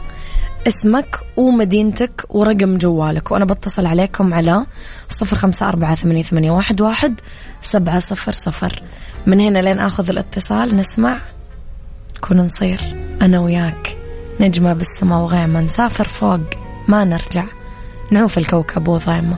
اسمك 0.67 1.19
ومدينتك 1.37 2.25
ورقم 2.29 2.77
جوالك. 2.77 3.31
وأنا 3.31 3.45
بتصل 3.45 3.85
عليكم 3.85 4.33
على 4.33 4.65
صفر 5.09 5.35
خمسة 5.35 5.69
أربعة 5.69 5.95
ثمانية, 5.95 6.51
واحد, 6.51 7.19
سبعة 7.61 7.99
صفر 7.99 8.31
صفر. 8.31 8.81
من 9.25 9.39
هنا 9.39 9.59
لين 9.59 9.79
أخذ 9.79 10.09
الاتصال 10.09 10.77
نسمع. 10.77 11.17
كون 12.21 12.37
نصير 12.37 12.81
أنا 13.21 13.39
وياك. 13.39 13.97
نجمة 14.39 14.73
بالسما 14.73 15.17
وغيمة 15.17 15.61
نسافر 15.61 16.07
فوق. 16.07 16.39
ما 16.87 17.03
نرجع. 17.03 17.45
نعوف 18.11 18.37
الكوكب 18.37 18.87
وضيمة 18.87 19.37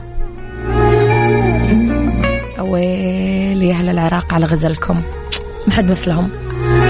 ويلي 2.58 3.68
يا 3.68 3.74
أهل 3.74 3.88
العراق 3.88 4.34
على 4.34 4.46
غزلكم. 4.46 5.02
ما 5.66 5.72
حد 5.72 5.90
مثلهم. 5.90 6.30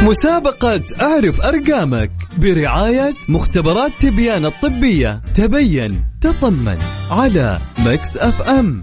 مسابقة 0.03 0.83
أعرف 1.01 1.41
أرقامك. 1.41 2.11
برعاية 2.39 3.15
مختبرات 3.29 3.93
تبيان 4.01 4.45
الطبية. 4.45 5.23
تبين 5.35 6.05
تطمن. 6.21 6.79
على 7.11 7.59
Mix 7.87 8.17
FM 8.17 8.83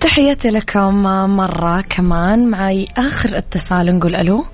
تحياتي 0.00 0.48
لكم 0.48 1.02
مرة 1.36 1.80
كمان. 1.80 2.50
معي 2.50 2.88
آخر 2.96 3.38
اتصال 3.38 3.98
نقول 3.98 4.14
ألو. 4.14 4.44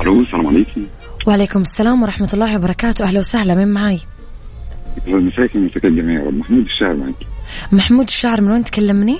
ألو 0.00 0.20
السلام 0.20 0.46
عليكم. 0.46 0.86
وعليكم 1.26 1.60
السلام 1.60 2.02
ورحمة 2.02 2.28
الله 2.34 2.56
وبركاته. 2.56 3.04
أهلا 3.04 3.18
وسهلا 3.18 3.54
من 3.54 3.68
معي؟ 3.68 4.00
مساكم 5.06 5.66
مساك 5.66 5.84
الجميع 5.84 6.20
يا 6.20 6.26
رب 6.26 6.34
محمود 6.34 6.64
الشاعر 6.64 6.96
معك. 6.96 7.14
محمود 7.72 8.06
الشاعر 8.08 8.40
من 8.40 8.50
وين 8.50 8.64
تكلمني؟ 8.64 9.18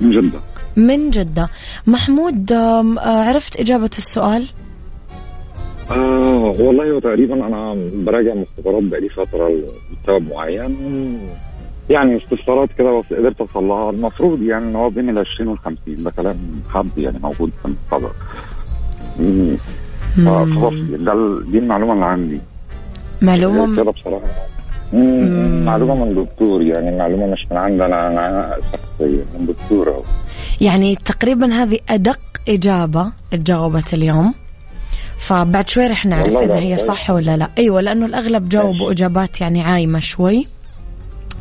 من 0.00 0.10
جدة. 0.10 0.38
من 0.76 1.10
جدة. 1.10 1.48
محمود 1.86 2.52
آه، 2.52 2.84
عرفت 3.28 3.60
إجابة 3.60 3.90
السؤال؟ 3.98 4.46
آه 5.90 6.54
والله 6.58 7.00
تقريبا 7.00 7.34
أنا 7.46 7.76
براجع 7.94 8.34
مختبرات 8.34 8.82
بقالي 8.82 9.08
فترة 9.08 9.48
لسبب 9.48 10.32
معين. 10.34 10.76
يعني 11.90 12.16
استفسارات 12.24 12.68
كده 12.78 12.98
بس 13.00 13.18
قدرت 13.18 13.40
أوصل 13.40 13.64
لها. 13.68 13.90
المفروض 13.90 14.42
يعني 14.42 14.64
إن 14.64 14.76
هو 14.76 14.90
بين 14.90 15.08
ال 15.10 15.18
20 15.18 15.48
وال 15.48 15.58
50 15.58 15.78
ده 16.04 16.10
كلام 16.10 16.36
حد 16.70 16.98
يعني 16.98 17.18
موجود 17.18 17.50
في 17.62 17.64
المختبر 17.68 18.10
ده 20.98 21.40
دي 21.50 21.58
المعلومة 21.58 21.92
اللي 21.92 22.04
عندي. 22.04 22.40
معلومة 23.22 23.64
غير 23.66 23.82
كده 23.82 23.90
بصراحة. 23.90 24.24
معلومة 25.64 26.04
من 26.04 26.24
دكتور 26.24 26.62
يعني 26.62 26.98
معلومة 26.98 27.26
مش 27.26 27.46
من 27.50 27.56
عندي 27.56 27.84
أنا 27.84 28.08
أنا 28.08 28.56
شخصيا 28.72 29.24
من 29.38 29.46
دكتور 29.46 29.90
أهو. 29.90 30.02
يعني 30.60 30.96
تقريبا 30.96 31.52
هذه 31.52 31.78
أدق 31.88 32.20
إجابة 32.48 33.12
تجاوبت 33.30 33.94
اليوم. 33.94 34.34
فبعد 35.18 35.68
شوي 35.68 35.86
رح 35.86 36.06
نعرف 36.06 36.34
لا، 36.34 36.58
هي. 36.58 36.76
صح 36.76 37.10
ولا 37.10 37.36
لا. 37.36 37.50
أيوة 37.58 37.80
لأنه 37.80 38.06
الأغلب 38.06 38.48
جاوبوا 38.48 38.92
إجابات 38.92 39.40
يعني 39.40 39.62
عايمة 39.62 40.00
شوي. 40.00 40.46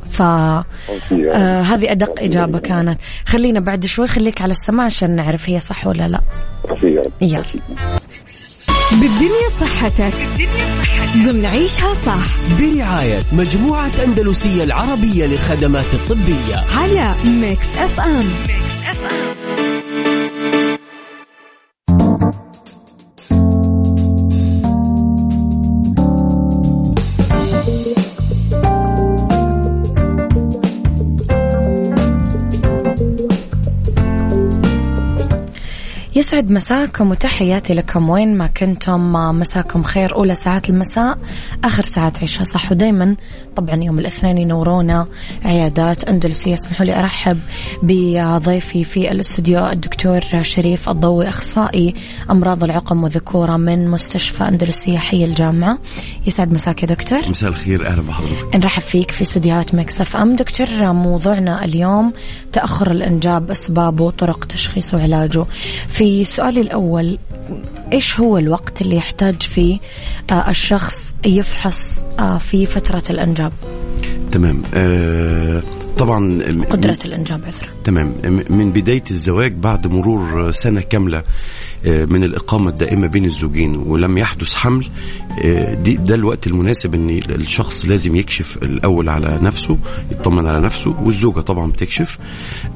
ف 0.10 0.22
okay. 0.22 1.32
آه 1.32 1.62
هذه 1.62 1.92
أدق 1.92 2.24
إجابة 2.24 2.60
كانت. 2.60 3.00
خلينا 3.26 3.60
بعد 3.60 3.86
شوي 3.86 4.08
خليك 4.08 4.42
على 4.42 4.52
السماع 4.52 4.86
عشان 4.86 5.16
نعرف 5.16 5.50
هي 5.50 5.60
صح 5.60 5.88
ولا 5.88 6.08
لا. 6.08 6.20
يلا. 7.22 7.44
بالدنيا 8.92 9.50
صحتك. 9.62 10.14
بالدنيا 10.38 10.82
صحتك 10.82 11.18
ضمن 11.18 11.46
عيشها 11.46 11.94
صح. 12.06 12.26
برعاية 12.60 13.24
مجموعة 13.34 13.92
أندلسية 14.06 14.64
العربية 14.64 15.26
للخدمات 15.26 15.94
الطبية. 15.94 16.64
على 16.78 17.16
Mix 17.26 17.68
FM 17.78 18.16
Mix 18.48 18.88
FM. 18.90 19.47
يسعد 36.18 36.52
مساكم 36.52 37.12
وتحياتي 37.12 37.74
لكم 37.74 38.10
وين 38.10 38.38
ما 38.38 38.48
كنتم. 38.48 39.14
مساكم 39.14 39.84
خير. 39.84 40.16
أولى 40.16 40.36
ساعات 40.36 40.70
المساء 40.70 41.18
آخر 41.64 41.84
ساعات 41.84 42.20
عيشها 42.20 42.44
صح 42.44 42.72
ودايما 42.72 43.16
طبعا 43.56 43.84
يوم 43.84 44.00
الاثنين 44.00 44.38
ينورونا 44.38 45.08
عيادات 45.46 46.04
أندلسية. 46.04 46.54
اسمحوا 46.54 46.86
لي 46.86 47.00
أرحب 47.00 47.40
بضيفي 47.84 48.84
في 48.84 49.12
الاستوديو 49.12 49.66
الدكتور 49.66 50.22
شريف 50.42 50.90
الضوي 50.90 51.30
أخصائي 51.30 51.94
أمراض 52.30 52.64
العقم 52.64 53.04
وذكورة 53.04 53.58
من 53.58 53.88
مستشفى 53.88 54.44
أندلسية 54.44 54.98
حي 54.98 55.26
الجامعة. 55.26 55.78
يسعد 56.28 56.54
مساك 56.54 56.84
يا 56.84 56.88
دكتور. 56.88 57.30
مساء 57.30 57.50
الخير. 57.50 57.88
أهلا 57.88 58.02
بحضرتك. 58.02 58.56
نرحب 58.56 58.82
فيك 58.82 59.12
في 59.12 59.22
استديوهات 59.22 59.76
مكسف 59.76 60.16
أم. 60.16 60.36
دكتور 60.36 60.94
موضوعنا 60.94 61.66
اليوم 61.66 62.14
تأخر 62.54 62.92
الإنجاب 62.92 63.52
أسبابه 63.52 64.04
وطرق 64.04 64.46
تشخيصه 64.46 64.98
وعلاجه 64.98 65.46
في 65.88 66.07
في 66.08 66.26
سؤالي 66.26 66.62
الأول 66.62 67.18
إيش 67.94 68.20
هو 68.20 68.38
الوقت 68.38 68.82
اللي 68.82 68.96
يحتاج 68.96 69.42
فيه 69.42 69.80
آه، 70.32 70.50
الشخص 70.50 71.14
يفحص 71.26 72.06
آه، 72.20 72.38
في 72.38 72.66
فترة 72.66 73.04
الإنجاب؟ 73.10 73.52
تمام. 74.32 74.62
آه 74.74 75.62
طبعا 75.98 76.40
قدرة 76.70 76.98
الإنجاب 77.06 77.42
عذرا. 77.46 77.70
تمام. 77.84 78.14
من 78.50 78.72
بداية 78.72 79.04
الزواج 79.12 79.54
بعد 79.54 79.88
مرور 79.88 80.52
سنة 80.52 80.82
كاملة 80.82 81.24
من 81.86 82.24
الإقامة 82.24 82.70
الدائمة 82.70 83.08
بين 83.08 83.26
الزوجين 83.26 83.76
ولم 83.76 84.18
يحدث 84.18 84.54
حمل 84.54 84.90
آه، 85.44 85.74
دي 85.74 85.96
ده 85.96 86.16
الوقت 86.16 86.48
المناسب 86.48 86.94
إن 86.96 87.10
الشخص 87.30 87.86
لازم 87.86 88.16
يكشف 88.16 88.58
الأول 88.62 89.10
على 89.10 89.40
نفسه 89.42 89.78
يطمن 90.12 90.46
على 90.48 90.60
نفسه 90.62 90.96
والزوجة 91.04 91.40
طبعا 91.40 91.72
بتكشف 91.72 92.18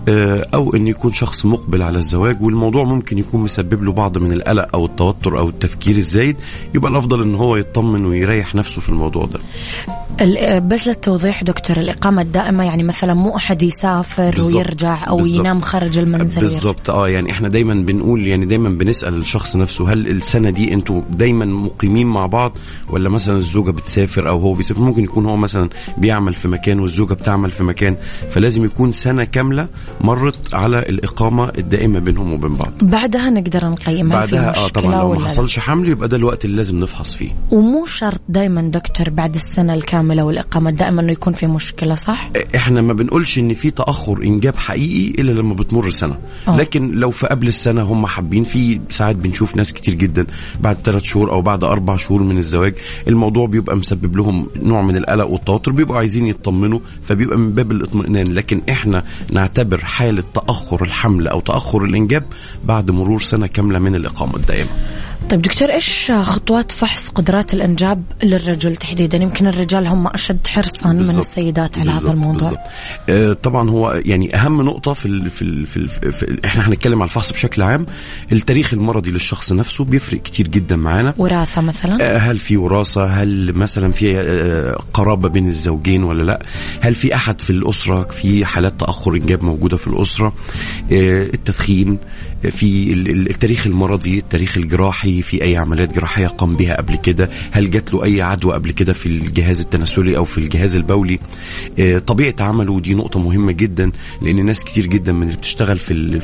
آه، 0.07 0.47
أو 0.53 0.75
إن 0.75 0.87
يكون 0.87 1.13
شخص 1.13 1.45
مقبل 1.45 1.81
على 1.81 1.97
الزواج 1.97 2.41
والموضوع 2.41 2.83
ممكن 2.83 3.17
يكون 3.17 3.41
مسبب 3.41 3.83
له 3.83 3.91
بعض 3.91 4.17
من 4.17 4.31
القلق 4.31 4.67
أو 4.75 4.85
التوتر 4.85 5.39
أو 5.39 5.49
التفكير 5.49 5.97
الزايد 5.97 6.35
يبقى 6.75 6.91
الأفضل 6.91 7.21
إن 7.21 7.35
هو 7.35 7.55
يطمن 7.55 8.05
ويريح 8.05 8.55
نفسه 8.55 8.81
في 8.81 8.89
الموضوع 8.89 9.25
ده 9.25 9.39
بس 10.59 10.87
للتوضيح 10.87 11.43
دكتور 11.43 11.77
الإقامة 11.77 12.21
الدائمة 12.21 12.63
يعني 12.63 12.83
مثلا 12.83 13.13
مو 13.13 13.35
أحد 13.35 13.61
يسافر 13.61 14.31
بالزبط. 14.31 14.55
ويرجع 14.55 15.07
أو 15.07 15.17
بالزبط. 15.17 15.39
ينام 15.39 15.61
خارج 15.61 15.99
المنزل 15.99 16.41
بالضبط 16.41 16.89
آه 16.89 17.09
يعني 17.09 17.31
إحنا 17.31 17.49
دايما 17.49 17.73
بنقول 17.73 18.27
يعني 18.27 18.45
دايما 18.45 18.69
بنسأل 18.91 19.15
الشخص 19.15 19.55
نفسه 19.55 19.93
هل 19.93 20.07
السنة 20.07 20.49
دي 20.49 20.73
أنتوا 20.73 21.01
دايما 21.09 21.45
مقيمين 21.45 22.07
مع 22.07 22.25
بعض؟ 22.25 22.57
ولا 22.89 23.09
مثلا 23.09 23.37
الزوجة 23.37 23.71
بتسافر 23.71 24.29
أو 24.29 24.39
هو 24.39 24.53
بيسافر؟ 24.53 24.81
ممكن 24.81 25.03
يكون 25.03 25.25
هو 25.25 25.35
مثلا 25.37 25.69
بيعمل 25.97 26.33
في 26.33 26.47
مكان 26.47 26.79
والزوجة 26.79 27.13
بتعمل 27.13 27.51
في 27.51 27.63
مكان. 27.63 27.97
فلازم 28.29 28.65
يكون 28.65 28.91
سنة 28.91 29.23
كاملة 29.23 29.67
مرت 30.01 30.53
على 30.53 30.79
الإقامة 30.79 31.51
الدائمة 31.57 31.99
بينهم 31.99 32.33
وبين 32.33 32.53
بعض. 32.53 32.71
بعدها 32.81 33.29
نقدر 33.29 33.65
نقيم 33.69 34.09
بعدها 34.09 34.57
آه 34.57 34.67
طبعا 34.67 34.95
لو 34.95 35.13
ما 35.13 35.25
حصلش 35.25 35.59
حمل 35.59 35.89
يبقى 35.89 36.07
ده 36.07 36.17
الوقت 36.17 36.45
اللي 36.45 36.57
لازم 36.57 36.79
نفحص 36.79 37.15
فيه. 37.15 37.29
ومو 37.51 37.85
شرط 37.85 38.21
دايما 38.29 38.61
دكتور 38.61 39.09
بعد 39.09 39.35
السنة 39.35 39.73
الكاملة 39.73 40.23
والإقامة 40.23 40.69
الدائمة 40.69 41.01
إنه 41.01 41.11
يكون 41.11 41.33
في 41.33 41.47
مشكلة 41.47 41.95
صح؟ 41.95 42.29
إحنا 42.55 42.81
ما 42.81 42.93
بنقولش 42.93 43.39
إن 43.39 43.53
في 43.53 43.71
تأخر 43.71 44.23
إنجاب 44.23 44.55
حقيقي 44.55 45.21
إلا 45.21 45.31
لما 45.31 45.53
بتمر 45.53 45.89
سنة. 45.89 46.17
أوه. 46.47 46.57
لكن 46.57 46.91
لو 46.91 47.11
في 47.11 47.27
قبل 47.27 47.47
السنة 47.47 47.81
هم 47.81 48.05
حابين 48.05 48.43
في 48.43 48.80
ساعات 48.89 49.15
بنشوف 49.15 49.55
ناس 49.55 49.73
كتير 49.73 49.93
جدا 49.93 50.25
بعد 50.59 50.77
ثلاث 50.83 51.03
شهور 51.03 51.31
أو 51.31 51.41
بعد 51.41 51.63
أربع 51.63 51.95
شهور 51.95 52.23
من 52.23 52.37
الزواج 52.37 52.73
الموضوع 53.07 53.45
بيبقى 53.47 53.75
مسبب 53.77 54.15
لهم 54.17 54.47
نوع 54.55 54.81
من 54.81 54.97
القلق 54.97 55.27
والتوتر 55.27 55.71
بيبقوا 55.71 55.97
عايزين 55.97 56.25
يطمنوا 56.27 56.79
فبيبقى 57.03 57.37
من 57.37 57.51
باب 57.51 57.71
الاطمئنان. 57.71 58.33
لكن 58.33 58.61
إحنا 58.69 59.03
نعتبر 59.31 59.77
حالة 59.85 60.23
تأخر 60.33 60.81
الحمل 60.81 61.27
أو 61.27 61.39
تأخر 61.39 61.83
الإنجاب 61.83 62.23
بعد 62.65 62.91
مرور 62.91 63.19
سنة 63.21 63.47
كاملة 63.47 63.79
من 63.79 63.95
الإقامة 63.95 64.35
الدائمة. 64.35 64.69
طيب 65.31 65.41
دكتور 65.41 65.71
إيش 65.71 66.11
خطوات 66.11 66.71
فحص 66.71 67.09
قدرات 67.09 67.53
الأنجاب 67.53 68.03
للرجل 68.23 68.75
تحديدا؟ 68.75 69.17
يمكن 69.17 69.47
الرجال 69.47 69.87
هم 69.87 70.07
أشد 70.07 70.47
حرصا 70.47 70.93
من 70.93 71.17
السيدات 71.19 71.77
على 71.77 71.91
هذا 71.91 72.11
الموضوع. 72.11 72.49
بالزبط. 72.49 72.67
آه 73.09 73.33
طبعا 73.33 73.69
هو 73.69 74.01
يعني 74.05 74.35
أهم 74.35 74.61
نقطة 74.61 74.93
في 74.93 75.05
ال 75.05 75.29
في, 75.29 75.41
ال 75.41 75.67
في, 75.67 75.77
ال 75.77 76.11
في 76.11 76.39
إحنا 76.45 76.67
هنتكلم 76.67 77.01
على 77.01 77.09
الفحص 77.09 77.31
بشكل 77.31 77.61
عام 77.61 77.85
التاريخ 78.31 78.73
المرضي 78.73 79.11
للشخص 79.11 79.51
نفسه 79.51 79.83
بيفرق 79.83 80.21
كتير 80.21 80.47
جدا 80.47 80.75
معانا. 80.75 81.13
وراثة 81.17 81.61
مثلا؟ 81.61 82.15
آه 82.15 82.17
هل 82.17 82.37
في 82.37 82.57
وراثة؟ 82.57 83.05
هل 83.05 83.53
مثلا 83.53 83.91
في 83.91 84.21
آه 84.21 84.83
قرابة 84.93 85.29
بين 85.29 85.47
الزوجين 85.47 86.03
ولا 86.03 86.23
لا؟ 86.23 86.39
هل 86.81 86.95
في 86.95 87.15
أحد 87.15 87.41
في 87.41 87.49
الأسرة؟ 87.49 88.03
في 88.03 88.45
حالات 88.45 88.79
تأخر 88.79 89.15
إنجاب 89.15 89.43
موجودة 89.43 89.77
في 89.77 89.87
الأسرة؟ 89.87 90.33
آه 90.91 91.23
التدخين 91.23 91.97
في 92.49 92.93
التاريخ 92.93 93.67
المرضي 93.67 94.17
التاريخ 94.17 94.57
الجراحي 94.57 95.20
في 95.21 95.43
أي 95.43 95.57
عمليات 95.57 95.93
جراحية 95.95 96.27
قام 96.27 96.55
بها 96.55 96.77
قبل 96.77 96.95
كده؟ 96.95 97.29
هل 97.51 97.71
جات 97.71 97.93
له 97.93 98.03
أي 98.03 98.21
عدوى 98.21 98.53
قبل 98.53 98.71
كده 98.71 98.93
في 98.93 99.05
الجهاز 99.05 99.61
التناسلي 99.61 100.17
أو 100.17 100.25
في 100.25 100.37
الجهاز 100.37 100.75
البولي؟ 100.75 101.19
آه، 101.79 101.99
طبيعة 101.99 102.35
عمله 102.39 102.79
دي 102.79 102.93
نقطة 102.93 103.19
مهمة 103.19 103.51
جدا 103.51 103.91
لأن 104.21 104.45
ناس 104.45 104.63
كتير 104.63 104.85
جدا 104.87 105.11
من 105.13 105.23
اللي 105.23 105.37
بتشتغل 105.37 105.79
في 105.79 106.19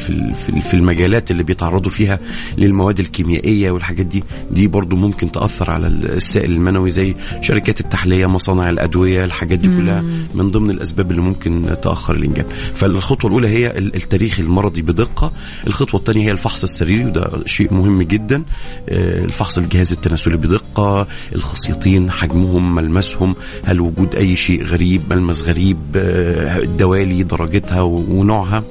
في 0.62 0.74
المجالات 0.74 1.32
اللي 1.32 1.44
بيتعرضوا 1.44 1.92
فيها 1.92 2.20
للمواد 2.58 3.00
الكيميائية 3.00 3.72
والحاجات 3.72 4.06
دي 4.06 4.24
دي 4.52 4.68
برضو 4.68 4.96
ممكن 4.96 5.32
تأثر 5.32 5.72
على 5.72 5.88
السائل 5.88 6.52
المنوي 6.52 6.90
زي 6.90 7.16
شركات 7.42 7.80
التحلية 7.80 8.26
مصانع 8.26 8.70
الأدوية 8.70 9.24
الحاجات 9.26 9.60
دي 9.60 9.68
كلها 9.68 10.02
من 10.36 10.52
ضمن 10.52 10.70
الأسباب 10.70 11.12
اللي 11.12 11.22
ممكن 11.22 11.76
تأخر 11.82 12.16
الإنجاب. 12.16 12.46
فالخطوة 12.52 13.30
الأولى 13.30 13.48
هي 13.48 13.78
التاريخ 13.78 14.40
المرضي 14.40 14.82
بدقة 14.82 15.32
الخطوة 15.68 16.00
الثانية 16.00 16.26
هي 16.28 16.32
الفحص 16.32 16.64
السريري 16.64 17.06
وده 17.06 17.30
شيء 17.46 17.74
مهم 17.74 18.02
جدا. 18.02 18.44
الفحص 18.90 19.58
الجهاز 19.58 19.92
التناسلي 19.92 20.38
بدقة 20.38 21.08
الخصيتين 21.36 22.12
حجمهم 22.12 22.76
ملمسهم 22.76 23.36
هل 23.66 23.82
وجود 23.82 24.16
أي 24.16 24.36
شيء 24.36 24.64
غريب 24.64 25.14
ملمس 25.14 25.42
غريب 25.42 25.78
آه، 25.96 26.58
الدوالي 26.58 27.24
درجتها 27.24 27.82
ونوعها. 27.82 28.64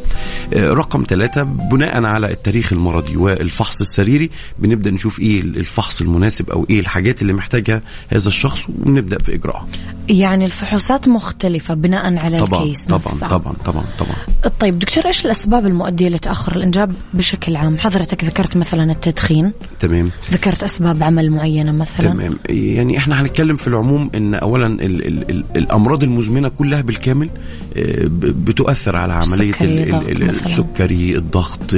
آه، 0.54 0.72
رقم 0.72 1.04
ثلاثة 1.08 1.42
بناء 1.42 2.04
على 2.04 2.30
التاريخ 2.30 2.72
المرضي 2.72 3.16
والفحص 3.16 3.80
السريري 3.80 4.30
بنبدأ 4.58 4.90
نشوف 4.90 5.20
إيه 5.20 5.40
الفحص 5.40 6.00
المناسب 6.00 6.50
أو 6.50 6.66
إيه 6.70 6.80
الحاجات 6.80 7.22
اللي 7.22 7.32
محتاجها 7.32 7.82
هذا 8.08 8.28
الشخص 8.28 8.60
ونبدأ 8.86 9.18
في 9.18 9.34
اجراءها 9.34 9.66
يعني 10.08 10.44
الفحوصات 10.44 11.08
مختلفة 11.08 11.74
بناء 11.74 12.16
على 12.18 12.38
طبعا 12.38 12.62
الكيس 12.62 12.84
طبعا 12.84 12.98
نفسها. 12.98 13.28
طبعا 13.28 13.54
طبعا 13.64 13.84
طبعا. 13.98 14.16
طيب 14.60 14.78
دكتور 14.78 15.06
إيش 15.06 15.26
الأسباب 15.26 15.66
المؤدية 15.66 16.08
لتأخر 16.08 16.56
الإنجاب 16.56 16.94
بشكل 17.14 17.56
عام؟ 17.56 17.78
حضرتك 17.78 18.24
ذكرت 18.24 18.56
مثلا 18.56 18.92
التدخين. 18.92 19.52
تمام. 19.80 20.05
ذكرت 20.32 20.62
أسباب 20.62 21.02
عمل 21.02 21.30
معينة 21.30 21.72
مثلا؟ 21.72 22.10
تمام. 22.12 22.38
يعني 22.48 22.98
إحنا 22.98 23.20
هنتكلم 23.22 23.56
في 23.56 23.66
العموم 23.68 24.10
إن 24.14 24.34
اولا 24.34 24.66
ال 24.66 25.06
ال 25.06 25.30
ال 25.30 25.44
الأمراض 25.56 26.02
المزمنة 26.02 26.48
كلها 26.48 26.80
بالكامل 26.80 27.30
آه، 27.76 28.06
بتؤثر 28.20 28.96
على 28.96 29.12
عملية 29.12 29.54
السكري 30.46 31.16
الضغط 31.16 31.74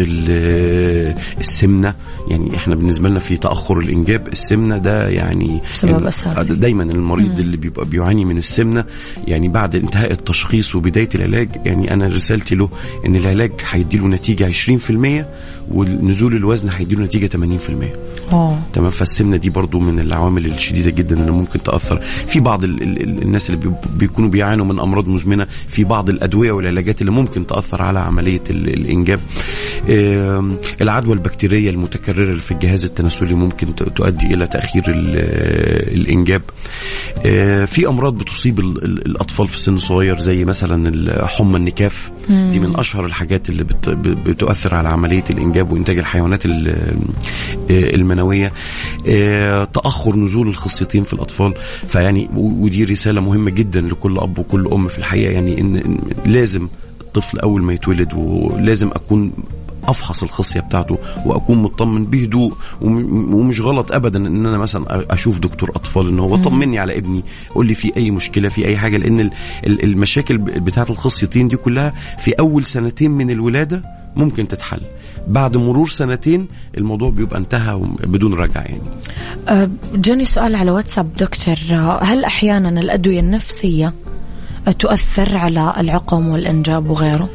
السمنة. 1.39 1.95
يعني 2.31 2.57
إحنا 2.57 2.75
بالنسبة 2.75 3.09
لنا 3.09 3.19
في 3.19 3.37
تأخر 3.37 3.79
الإنجاب 3.79 4.29
السمنة 4.29 4.79
ده 4.79 5.09
يعني 5.09 5.61
سبب 5.75 6.05
أساسي. 6.07 6.55
دايما 6.55 6.83
المريض 6.83 7.33
مم. 7.33 7.39
اللي 7.39 7.57
بيبقى 7.57 7.85
بيعاني 7.85 8.09
بيعاني 8.09 8.25
من 8.25 8.39
السمنة 8.39 8.85
يعني 9.27 9.49
بعد 9.49 9.77
انتهاء 9.77 10.13
التشخيص 10.13 10.75
وبداية 10.75 11.09
العلاج 11.15 11.49
يعني 11.65 11.93
أنا 11.95 12.09
رسالتي 12.09 12.55
له 12.55 12.69
إن 13.07 13.17
العلاج 13.17 13.53
هيديله 13.71 14.07
نتيجة 14.09 14.51
20% 14.51 15.25
ونزول 15.71 16.37
الوزن 16.37 16.71
هيديله 16.71 17.05
نتيجة 17.05 17.27
80% 17.27 17.39
آه. 18.33 18.59
تمام؟ 18.73 18.91
فالسمنة 18.91 19.37
دي 19.37 19.51
برضو 19.51 19.79
من 19.81 20.01
العوامل 20.01 20.47
الشديدة 20.47 20.91
جدا 20.91 21.21
اللي 21.21 21.33
ممكن 21.33 21.63
تأثر 21.63 22.03
في 22.27 22.41
بعض 22.41 22.65
ال 22.65 22.83
ال 22.83 23.23
الناس 23.23 23.51
اللي 23.51 23.73
بيكونوا 23.97 24.31
بيعانوا 24.31 24.67
من 24.67 24.79
أمراض 24.81 25.09
مزمنة 25.09 25.47
في 25.69 25.85
بعض 25.85 26.09
الأدوية 26.09 26.53
والعلاجات 26.53 27.01
اللي 27.01 27.13
ممكن 27.13 27.47
تأثر 27.47 27.83
على 27.83 27.99
عملية 27.99 28.43
الإنجاب. 28.51 29.21
العدوى 30.81 31.15
البكتيرية 31.15 31.71
المتكررة 31.71 32.35
في 32.35 32.53
الجهاز 32.53 32.85
التناسلي 32.85 33.35
ممكن 33.35 33.75
تؤدي 33.75 34.27
إلى 34.35 34.47
تأخير 34.47 34.85
الإنجاب. 34.89 36.43
آه، 37.27 37.65
في 37.65 37.89
أمراض 37.89 38.19
بتصيب 38.19 38.59
الأطفال 38.61 39.49
في 39.49 39.61
سن 39.61 39.79
صغير 39.79 40.19
زي 40.19 40.45
مثلا 40.45 41.27
حمى 41.27 41.57
النكاف. 41.57 42.11
دي 42.29 42.61
من 42.61 42.77
أشهر 42.77 43.05
الحاجات 43.07 43.49
اللي 43.49 43.65
بتؤثر 44.27 44.75
على 44.75 44.89
عملية 44.89 45.25
الإنجاب 45.31 45.73
وإنتاج 45.73 45.99
الحيوانات 45.99 46.47
المنوية 47.99 48.53
آه، 49.09 49.65
تأخر 49.65 50.17
نزول 50.17 50.49
الخصيتين 50.49 51.05
في 51.05 51.13
الأطفال. 51.13 51.55
فيعني 51.89 52.29
ودي 52.35 52.85
رسالة 52.85 53.21
مهمة 53.21 53.51
جدا 53.51 53.81
لكل 53.81 54.19
أب 54.19 54.39
وكل 54.39 54.69
أم 54.73 54.89
في 54.89 54.99
الحقيقة. 54.99 55.33
يعني 55.33 55.61
ان 55.61 55.77
إن 55.77 55.99
لازم 56.27 56.69
الطفل 57.01 57.39
أول 57.39 57.63
ما 57.63 57.73
يتولد 57.73 58.15
ولازم 58.15 58.89
أكون 58.89 59.33
أفحص 59.85 60.23
الخصية 60.23 60.61
بتاعته 60.61 60.99
وأكون 61.27 61.59
مطمن 61.59 62.05
بهدوء 62.07 62.53
وم- 62.81 63.35
ومش 63.35 63.61
غلط 63.61 63.93
ابدا 63.93 64.19
إن 64.19 64.47
أنا 64.47 64.59
مثلا 64.59 65.15
أشوف 65.15 65.39
دكتور 65.39 65.71
أطفال 65.71 66.09
إن 66.09 66.19
هو 66.19 66.37
طمني 66.37 66.79
على 66.79 66.99
ابني 66.99 67.25
قول 67.55 67.67
لي 67.67 67.75
في 67.75 67.97
أي 67.97 68.11
مشكلة 68.11 68.49
في 68.49 68.67
أي 68.67 68.77
حاجة. 68.77 68.97
لأن 68.97 69.21
ال- 69.21 69.31
ال- 69.67 69.85
المشاكل 69.85 70.39
بتاعة 70.39 70.87
الخصيتين 70.91 71.49
دي 71.49 71.57
كلها 71.57 71.93
في 72.19 72.33
أول 72.33 72.65
سنتين 72.65 73.11
من 73.11 73.31
الولادة 73.31 73.83
ممكن 74.17 74.49
تتحل. 74.49 74.81
بعد 75.29 75.57
مرور 75.57 75.89
سنتين 75.89 76.49
الموضوع 76.79 77.11
بيبقى 77.11 77.39
انتهى 77.39 77.81
بدون 78.05 78.35
رجعة 78.35 78.61
يعني. 78.63 78.81
أه، 79.49 79.71
جاني 79.95 80.25
سؤال 80.25 80.55
على 80.55 80.71
واتساب 80.71 81.15
دكتور. 81.17 81.55
هل 82.03 82.25
أحيانا 82.25 82.81
الأدوية 82.81 83.21
النفسية 83.21 83.93
أه، 84.69 84.73
تؤثر 84.73 85.37
على 85.37 85.75
العقم 85.79 86.29
والإنجاب 86.29 86.91
وغيره؟ 86.91 87.29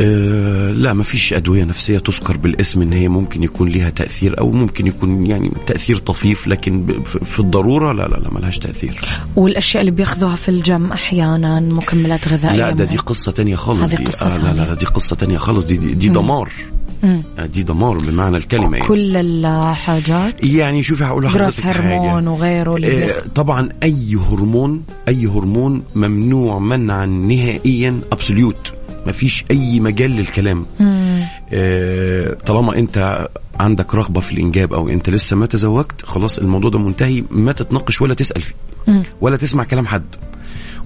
أه 0.00 0.70
لا 0.72 0.92
ما 0.92 1.02
فيش 1.02 1.32
أدوية 1.32 1.64
نفسية 1.64 1.98
تذكر 1.98 2.36
بالاسم 2.36 2.82
إن 2.82 2.92
هي 2.92 3.08
ممكن 3.08 3.42
يكون 3.42 3.68
لها 3.68 3.90
تأثير 3.90 4.40
أو 4.40 4.50
ممكن 4.50 4.86
يكون 4.86 5.26
يعني 5.26 5.50
تأثير 5.66 5.98
طفيف 5.98 6.46
لكن 6.48 7.02
في 7.04 7.40
الضرورة 7.40 7.92
لا 7.92 8.02
لا 8.02 8.16
لا 8.16 8.34
ملهاش 8.34 8.58
تأثير. 8.58 9.00
والأشياء 9.36 9.80
اللي 9.80 9.90
بياخذوها 9.90 10.36
في 10.36 10.48
الجم 10.48 10.92
أحيانا 10.92 11.60
مكملات 11.60 12.28
غذائية 12.28 12.56
لا 12.56 12.70
ده 12.70 12.84
دي. 12.84 12.96
قصة 12.96 13.32
تانية 13.32 13.56
خالص 13.56 13.80
هذه 13.82 13.96
دي. 13.96 14.04
قصة 14.04 14.26
آه 14.26 14.52
لا. 14.52 14.64
لا 14.64 14.74
دي 14.74 14.86
قصة 14.86 15.16
تانية 15.16 15.38
خالص 15.38 15.64
دي 15.64 15.76
دي, 15.76 15.94
دي 15.94 16.08
دمار. 16.08 16.52
دي 17.46 17.62
دمار 17.62 17.98
بمعنى 17.98 18.36
الكلمة 18.36 18.76
يعني. 18.76 18.88
كل 18.88 19.16
الحاجات. 19.16 20.44
يعني 20.44 20.82
شوفي 20.82 21.04
هقول 21.04 21.24
لحضرتك 21.24 21.66
هرمون 21.66 22.28
وغيره 22.28 22.76
اللي 22.76 23.04
آه، 23.04 23.12
طبعا 23.34 23.68
أي 23.82 24.16
هرمون 24.30 24.82
أي 25.08 25.26
هرمون 25.26 25.82
ممنوع 25.94 26.58
منعا 26.58 27.06
نهائيا 27.06 28.00
ابسوليوت 28.12 28.72
مفيش 29.06 29.44
أي 29.50 29.80
مجال 29.80 30.10
للكلام. 30.10 30.66
آه، 31.52 32.34
طالما 32.46 32.78
أنت 32.78 33.28
عندك 33.60 33.94
رغبة 33.94 34.20
في 34.20 34.32
الإنجاب 34.32 34.72
أو 34.72 34.88
أنت 34.88 35.10
لسه 35.10 35.36
ما 35.36 35.46
تزوجت 35.46 36.02
خلاص 36.04 36.38
الموضوع 36.38 36.70
ده 36.70 36.78
منتهي 36.78 37.24
ما 37.30 37.52
تتناقش 37.52 38.00
ولا 38.00 38.14
تسأل 38.14 38.42
فيه. 38.42 38.54
مم. 38.88 39.02
ولا 39.20 39.36
تسمع 39.36 39.64
كلام 39.64 39.86
حد. 39.86 40.04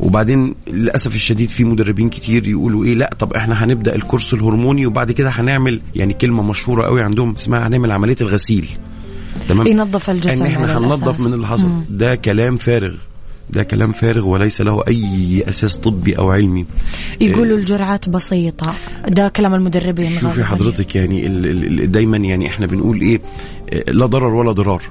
وبعدين 0.00 0.54
للأسف 0.72 1.14
الشديد 1.14 1.48
في 1.48 1.64
مدربين 1.64 2.08
كتير 2.08 2.48
يقولوا 2.48 2.84
إيه 2.84 2.94
لا 2.94 3.10
طب 3.18 3.32
إحنا 3.32 3.64
هنبدأ 3.64 3.94
الكورس 3.94 4.34
الهرموني 4.34 4.86
وبعد 4.86 5.12
كده 5.12 5.28
هنعمل 5.30 5.80
يعني 5.94 6.12
كلمة 6.12 6.42
مشهورة 6.42 6.84
قوي 6.86 7.02
عندهم 7.02 7.34
اسمها 7.34 7.68
هنعمل 7.68 7.92
عملية 7.92 8.16
الغسيل 8.20 8.68
تمام 9.48 9.66
ينظف 9.66 10.10
الجسم 10.10 10.30
إن 10.30 10.42
إحنا 10.46 10.78
هننظف. 10.78 11.20
من 11.20 11.34
اللي 11.34 11.46
حصل. 11.46 11.68
ده 11.90 12.14
كلام 12.14 12.56
فارغ 12.56 12.94
ده 13.50 13.62
كلام 13.62 13.92
فارغ 13.92 14.26
وليس 14.28 14.60
له 14.60 14.82
أي 14.88 15.44
أساس 15.48 15.76
طبي 15.76 16.18
أو 16.18 16.30
علمي 16.30 16.66
يقولوا 17.20 17.58
الجرعات 17.58 18.08
بسيطة 18.08 18.74
ده 19.08 19.28
كلام 19.28 19.54
المدربين 19.54 20.12
شوفي. 20.12 20.44
حضرتك 20.44 20.94
يعني 20.96 21.26
ال- 21.26 21.46
ال- 21.46 21.80
ال- 21.80 21.92
دايما 21.92 22.16
يعني 22.16 22.46
إحنا 22.46 22.66
بنقول 22.66 23.00
إيه 23.00 23.16
آه، 23.16 23.63
لا 23.88 24.06
ضرر 24.06 24.34
ولا 24.34 24.52
ضرار. 24.52 24.82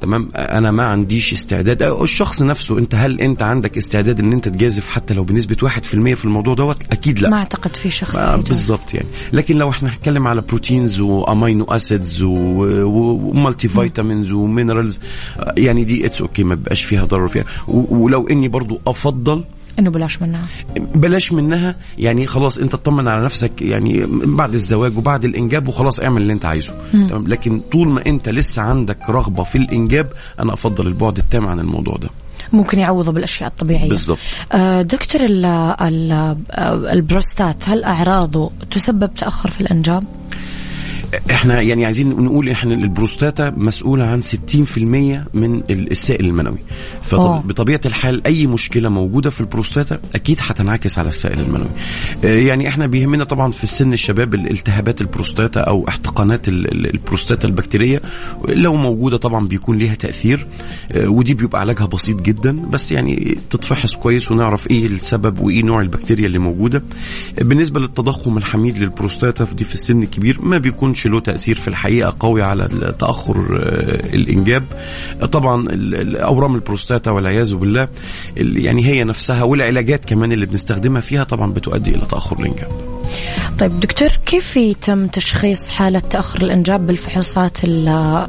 تمام؟ 0.00 0.28
أنا 0.34 0.70
ما 0.70 0.82
عنديش 0.82 1.32
استعداد. 1.32 1.82
أو 1.82 2.04
الشخص 2.04 2.42
نفسه 2.42 2.78
أنت 2.78 2.94
هل 2.94 3.20
أنت 3.20 3.42
عندك 3.42 3.76
استعداد 3.76 4.20
إن 4.20 4.32
أنت 4.32 4.48
تجازف 4.48 4.90
حتى 4.90 5.14
لو 5.14 5.24
بنسبة 5.24 5.56
1% 5.68 6.14
في 6.14 6.24
الموضوع 6.24 6.54
دوت؟ 6.54 6.76
أكيد 6.92 7.18
لا. 7.18 7.30
ما 7.30 7.36
أعتقد 7.36 7.76
في 7.76 7.90
شخص. 7.90 8.18
بالظبط 8.18 8.94
يعني. 8.94 9.06
لكن 9.32 9.56
لو 9.58 9.70
إحنا 9.70 9.88
هنتكلم 9.88 10.26
على 10.26 10.40
proteins 10.40 11.00
و 11.00 11.11
amino 11.11 11.64
acids 11.64 12.12
و 12.12 12.22
multivitamins 12.22 14.30
و 14.30 14.38
minerals 14.38 15.00
يعني 15.58 15.84
دي 15.84 16.06
it's 16.06 16.20
okay 16.20 16.44
ما 16.44 16.54
بيبقاش 16.54 16.84
فيها 16.84 17.04
ضرر 17.04 17.28
فيها. 17.28 17.44
ولو 17.68 18.26
إني 18.26 18.48
برضو 18.48 18.80
أفضل 18.86 19.44
إنه 19.78 19.90
بلاش 19.90 20.22
منها. 20.22 20.46
بلاش 20.94 21.32
منها 21.32 21.76
يعني 21.98 22.26
خلاص 22.26 22.58
أنت 22.58 22.74
اطمن 22.74 23.08
على 23.08 23.24
نفسك 23.24 23.62
يعني 23.62 24.06
بعد 24.10 24.54
الزواج 24.54 24.98
وبعد 24.98 25.24
الإنجاب 25.24 25.68
وخلاص 25.68 26.00
اعمل 26.00 26.22
اللي 26.22 26.32
أنت 26.32 26.44
عايزه. 26.44 26.74
تمام؟ 26.92 27.26
لكن 27.26 27.60
طول 27.72 27.88
ما 27.88 28.06
أنت 28.06 28.28
لسه 28.28 28.62
عندك 28.62 29.10
رغبة 29.10 29.42
في 29.42 29.58
الإنجاب 29.58 30.06
أنا 30.40 30.52
أفضل 30.52 30.86
البعد 30.86 31.18
التام 31.18 31.46
عن 31.46 31.60
الموضوع 31.60 31.96
ده. 31.96 32.08
ممكن 32.52 32.78
يعوضوا 32.78 33.12
بالأشياء 33.12 33.48
الطبيعية. 33.48 33.88
بالظبط 33.88 34.18
آه، 34.52 34.82
دكتور 34.82 35.20
ال 35.24 35.44
ال 35.44 36.12
آه، 36.50 36.92
البروستات 36.92 37.68
هل 37.68 37.84
أعراضه 37.84 38.50
تسبب 38.70 39.14
تأخر 39.14 39.50
في 39.50 39.60
الإنجاب؟ 39.60 40.04
إحنا 41.30 41.60
يعني 41.60 41.84
عايزين 41.84 42.08
نقول 42.24 42.48
إحنا 42.48 42.74
البروستاتا 42.74 43.50
مسؤولة 43.56 44.04
عن 44.04 44.20
60% 44.22 44.78
من 45.34 45.62
السائل 45.70 46.26
المنوي. 46.26 46.58
فبطبيعه 47.02 47.80
الحال 47.86 48.26
أي 48.26 48.46
مشكلة 48.46 48.88
موجودة 48.88 49.30
في 49.30 49.40
البروستاتا 49.40 49.98
أكيد 50.14 50.38
هتنعكس 50.40 50.98
على 50.98 51.08
السائل 51.08 51.40
المنوي. 51.40 51.68
آه، 52.24 52.38
يعني 52.38 52.68
إحنا 52.68 52.86
بيهمنا 52.86 53.24
طبعا 53.24 53.52
في 53.52 53.66
سن 53.66 53.92
الشباب 53.92 54.34
الالتهابات 54.34 55.00
البروستاتا 55.00 55.60
أو 55.60 55.88
احتقانات 55.88 56.48
ال- 56.48 56.72
ال- 56.72 56.94
البروستاتا 56.94 57.48
البكتيرية. 57.48 58.02
لو 58.48 58.76
موجودة 58.76 59.16
طبعا 59.16 59.48
بيكون 59.48 59.78
ليها 59.78 59.94
تأثير 59.94 60.46
آه، 60.92 61.08
ودي 61.08 61.34
بيبقى 61.34 61.60
علاجها 61.60 61.86
بسيط 61.86 62.20
جدا. 62.22 62.52
بس 62.52 62.92
يعني 62.92 63.38
تتفحص 63.50 63.96
كويس 63.96 64.30
ونعرف 64.30 64.70
إيه 64.70 64.86
السبب 64.86 65.38
وإيه 65.40 65.62
نوع 65.62 65.80
البكتيريا 65.80 66.26
اللي 66.26 66.38
موجودة. 66.38 66.82
بالنسبة 67.40 67.80
للتضخم 67.80 68.36
الحميد 68.38 68.78
للبروستاتا 68.78 69.44
دي 69.44 69.64
في 69.64 69.74
السن 69.74 70.02
الكبير 70.02 70.38
ما 70.42 70.58
بيكونش 70.58 70.99
له 71.06 71.20
تأثير 71.20 71.54
في 71.54 71.68
الحقيقة 71.68 72.16
قوي 72.20 72.42
على 72.42 72.68
تاخر 72.98 73.36
آه، 73.38 74.14
الإنجاب 74.16 74.64
طبعا 75.32 75.68
أورام 76.22 76.54
البروستاتا 76.54 77.10
والعياذ 77.10 77.54
بالله 77.54 77.88
ال- 78.38 78.64
يعني 78.64 78.86
هي 78.86 79.04
نفسها 79.04 79.42
والعلاجات 79.42 80.04
كمان 80.04 80.32
اللي 80.32 80.46
بنستخدمها 80.46 81.00
فيها 81.00 81.24
طبعا 81.24 81.52
بتؤدي 81.52 81.90
إلى 81.90 82.06
تأخر 82.06 82.40
الإنجاب 82.40 82.68
طيب 83.58 83.80
دكتور 83.80 84.08
كيف 84.26 84.56
يتم 84.56 85.06
تشخيص 85.06 85.68
حالة 85.68 85.98
تأخر 85.98 86.42
الإنجاب 86.42 86.86
بالفحوصات 86.86 87.64
ال- 87.64 87.88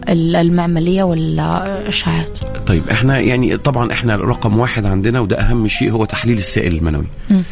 ال- 0.10 0.36
المعملية 0.36 1.04
والإشعاعات؟ 1.04 2.40
طيب 2.68 2.90
إحنا 2.90 3.20
يعني 3.20 3.58
طبعا 3.58 3.92
إحنا 3.92 4.16
رقم 4.16 4.60
واحد 4.60 4.86
عندنا 4.86 5.20
وده 5.20 5.36
أهم 5.40 5.68
شيء 5.68 5.92
هو 5.92 6.06
تحليل 6.06 6.38
السائل 6.38 6.76
المنوي 6.76 7.06
مم. 7.30 7.44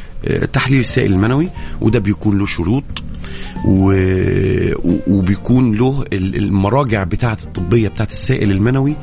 تحليل 0.54 0.80
السائل 0.80 1.12
المنوي 1.12 1.50
وده 1.82 2.00
بيكون 2.00 2.38
له 2.38 2.46
شروط 2.46 2.84
وبيكون 5.08 5.76
له 5.76 6.04
ال- 6.14 6.36
المراجع 6.36 7.04
بتاعه 7.04 7.38
الطبية 7.46 7.88
بتاعه 7.88 8.08
السائل 8.12 8.52
المنوي 8.52 8.96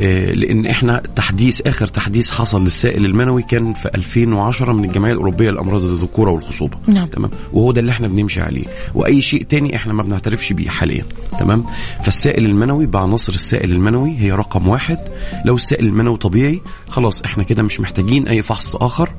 آه، 0.00 0.30
لأن 0.32 0.66
إحنا 0.66 1.02
تحديث 1.16 1.60
آخر 1.66 1.86
تحديث 1.86 2.30
حصل 2.30 2.62
للسائل 2.64 3.04
المنوي 3.06 3.42
كان 3.42 3.72
في 3.74 3.88
2010 3.94 4.72
من 4.72 4.84
الجمعية 4.84 5.12
الأوروبية 5.12 5.50
لأمراض 5.50 5.82
الذكورة 5.84 6.30
والخصوبة. 6.30 6.76
نعم. 6.86 7.06
تمام؟ 7.08 7.30
وهو 7.52 7.72
ده 7.72 7.80
اللي 7.80 7.92
إحنا 7.92 8.08
بنمشي 8.08 8.40
عليه. 8.40 8.64
وأي 8.94 9.20
شيء 9.22 9.42
تاني 9.42 9.76
إحنا 9.76 9.92
ما 9.92 10.02
بنعترفش 10.02 10.52
بيه 10.52 10.68
حاليا. 10.68 11.04
تمام؟ 11.40 11.64
فالسائل 12.04 12.44
المنوي 12.46 12.86
بعناصر 12.86 13.32
السائل 13.32 13.72
المنوي 13.72 14.16
هي 14.18 14.32
رقم 14.32 14.68
واحد. 14.68 14.98
لو 15.44 15.54
السائل 15.54 15.86
المنوي 15.86 16.16
طبيعي 16.16 16.60
خلاص 16.88 17.22
إحنا 17.22 17.42
كده 17.44 17.62
مش 17.62 17.80
محتاجين 17.80 18.28
أي 18.28 18.42
فحص 18.42 18.76
آخر. 18.76 19.10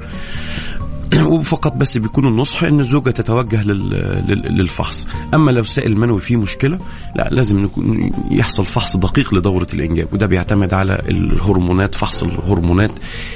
وفقط 1.43 1.73
بس 1.73 1.97
بيكون 1.97 2.27
النصح 2.27 2.63
إن 2.63 2.79
الزوجة 2.79 3.09
تتوجه 3.09 3.63
لل... 3.63 3.89
لل... 4.27 4.57
للفحص. 4.57 5.07
أما 5.33 5.51
لو 5.51 5.61
السائل 5.61 5.91
المنوي 5.91 6.19
فيه 6.19 6.35
مشكلة 6.37 6.79
لا 7.15 7.27
لازم 7.31 7.59
نكون 7.59 8.11
يحصل 8.31 8.65
فحص 8.65 8.97
دقيق 8.97 9.33
لدورة 9.33 9.67
الإنجاب 9.73 10.07
وده 10.13 10.25
بيعتمد 10.25 10.73
على 10.73 11.01
الهرمونات 11.09 11.95
فحص 11.95 12.23
الهرمونات 12.23 12.91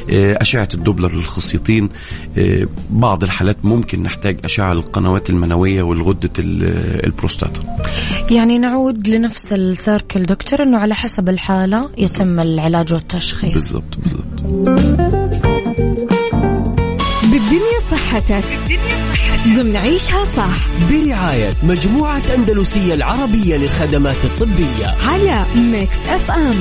آه، 0.09 0.37
أشعة 0.41 0.69
الدوبلر 0.73 1.15
للخصيتين 1.15 1.89
آه، 2.37 2.67
بعض 2.89 3.23
الحالات 3.23 3.57
ممكن 3.63 4.03
نحتاج 4.03 4.37
أشعة 4.43 4.73
للقنوات 4.73 5.29
المنوية 5.29 5.83
والغدة 5.83 6.29
ال- 6.39 7.05
البروستاتا. 7.05 7.61
يعني 8.31 8.57
نعود 8.57 9.07
لنفس 9.07 9.53
ال 9.53 9.63
circle 9.63 10.23
دكتور 10.25 10.63
أنه 10.63 10.77
على 10.77 10.95
حسب 10.95 11.29
الحالة 11.29 11.89
يتم 11.97 12.39
العلاج 12.39 12.93
والتشخيص. 12.93 13.53
بالضبط 13.53 13.97
بالضبط. 13.97 15.26
صحتك 18.17 18.43
ضمن 19.47 19.75
عيشها 19.75 20.25
صح. 20.25 20.57
برعاية 20.89 21.53
مجموعة 21.63 22.21
أندلسية 22.35 22.93
العربية 22.93 23.57
للخدمات 23.57 24.25
الطبية. 24.25 24.95
على 25.07 25.45
Mix 25.55 25.97
FM 26.09 26.55